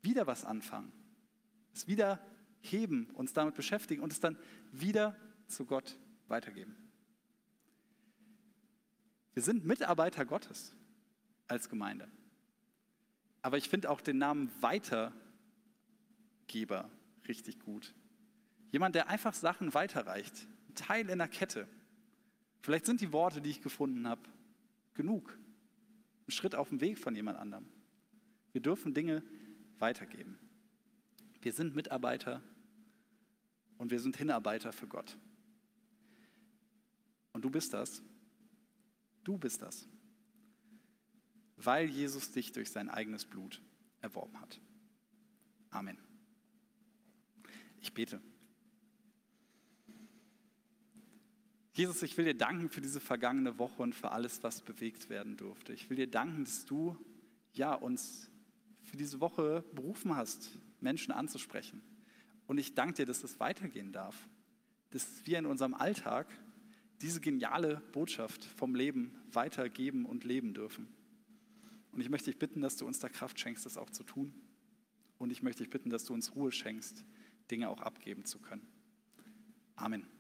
wieder 0.02 0.28
was 0.28 0.46
anfangen, 0.46 0.92
es 1.74 1.88
wieder 1.88 2.20
heben, 2.60 3.10
uns 3.12 3.34
damit 3.34 3.56
beschäftigen 3.56 4.02
und 4.02 4.12
es 4.12 4.20
dann 4.20 4.38
wieder 4.72 5.16
zu 5.48 5.66
Gott 5.66 5.98
weitergeben. 6.28 6.76
Wir 9.34 9.44
sind 9.44 9.66
Mitarbeiter 9.66 10.26
Gottes 10.26 10.74
als 11.48 11.70
Gemeinde. 11.70 12.10
Aber 13.42 13.58
ich 13.58 13.70
finde 13.70 13.90
auch 13.90 14.02
den 14.02 14.18
Namen 14.18 14.50
Weitergeber 14.62 15.14
richtig 17.28 17.60
gut. 17.60 17.94
Jemand, 18.72 18.96
der 18.96 19.10
einfach 19.10 19.34
Sachen 19.34 19.74
weiterreicht. 19.74 20.48
Ein 20.70 20.76
Teil 20.76 21.10
in 21.10 21.20
der 21.20 21.28
Kette. 21.28 21.68
Vielleicht 22.62 22.86
sind 22.86 23.02
die 23.02 23.12
Worte, 23.14 23.42
die 23.42 23.50
ich 23.52 23.62
gefunden 23.62 24.08
habe, 24.08 24.22
genug. 24.96 25.38
Ein 26.28 26.32
Schritt 26.32 26.56
auf 26.56 26.70
dem 26.70 26.82
Weg 26.82 26.98
von 26.98 27.16
jemand 27.16 27.38
anderem. 27.38 27.68
Wir 28.54 28.62
dürfen 28.62 28.94
Dinge 28.94 29.22
weitergeben. 29.78 30.40
Wir 31.42 31.54
sind 31.54 31.76
Mitarbeiter 31.76 32.42
und 33.78 33.92
wir 33.92 34.00
sind 34.00 34.18
Hinarbeiter 34.18 34.74
für 34.74 34.88
Gott. 34.88 35.18
Und 37.36 37.42
du 37.42 37.50
bist 37.50 37.74
das. 37.74 38.02
Du 39.26 39.38
bist 39.38 39.62
das. 39.62 39.90
Weil 41.58 41.90
Jesus 41.90 42.32
dich 42.32 42.54
durch 42.54 42.72
sein 42.72 42.90
eigenes 42.90 43.26
Blut 43.26 43.62
erworben 44.00 44.40
hat. 44.40 44.62
Amen. 45.70 45.98
Ich 47.82 47.94
bete. 47.94 48.22
Jesus, 51.74 52.02
ich 52.04 52.16
will 52.16 52.24
dir 52.24 52.38
danken 52.38 52.70
für 52.70 52.80
diese 52.80 53.02
vergangene 53.02 53.60
Woche 53.60 53.84
und 53.84 53.94
für 53.94 54.12
alles, 54.12 54.42
was 54.42 54.62
bewegt 54.62 55.10
werden 55.10 55.36
durfte. 55.36 55.74
Ich 55.74 55.90
will 55.90 55.98
dir 55.98 56.10
danken, 56.10 56.46
dass 56.46 56.66
du 56.66 56.98
ja, 57.52 57.74
uns 57.74 58.32
für 58.84 58.96
diese 58.96 59.20
Woche 59.20 59.66
berufen 59.74 60.16
hast, 60.16 60.58
Menschen 60.80 61.12
anzusprechen. 61.12 61.82
Und 62.48 62.60
ich 62.60 62.76
danke 62.76 62.94
dir, 62.94 63.06
dass 63.06 63.20
das 63.20 63.42
weitergehen 63.42 63.92
darf, 63.92 64.16
dass 64.92 65.26
wir 65.26 65.38
in 65.38 65.46
unserem 65.46 65.74
Alltag 65.74 66.28
diese 67.02 67.20
geniale 67.20 67.82
Botschaft 67.92 68.46
vom 68.46 68.76
Leben 68.76 69.16
weitergeben 69.32 70.06
und 70.06 70.24
leben 70.24 70.54
dürfen. 70.54 70.88
Und 71.92 72.02
ich 72.02 72.10
möchte 72.10 72.30
dich 72.32 72.40
bitten, 72.40 72.62
dass 72.62 72.78
du 72.78 72.86
uns 72.86 73.00
da 73.00 73.10
Kraft 73.10 73.40
schenkst, 73.40 73.66
das 73.66 73.78
auch 73.78 73.90
zu 73.90 74.04
tun. 74.04 74.34
Und 75.18 75.32
ich 75.32 75.42
möchte 75.42 75.64
dich 75.64 75.70
bitten, 75.70 75.90
dass 75.90 76.04
du 76.04 76.14
uns 76.14 76.36
Ruhe 76.36 76.52
schenkst, 76.52 77.06
Dinge 77.50 77.70
auch 77.70 77.82
abgeben 77.82 78.26
zu 78.26 78.40
können. 78.40 78.68
Amen. 79.76 80.15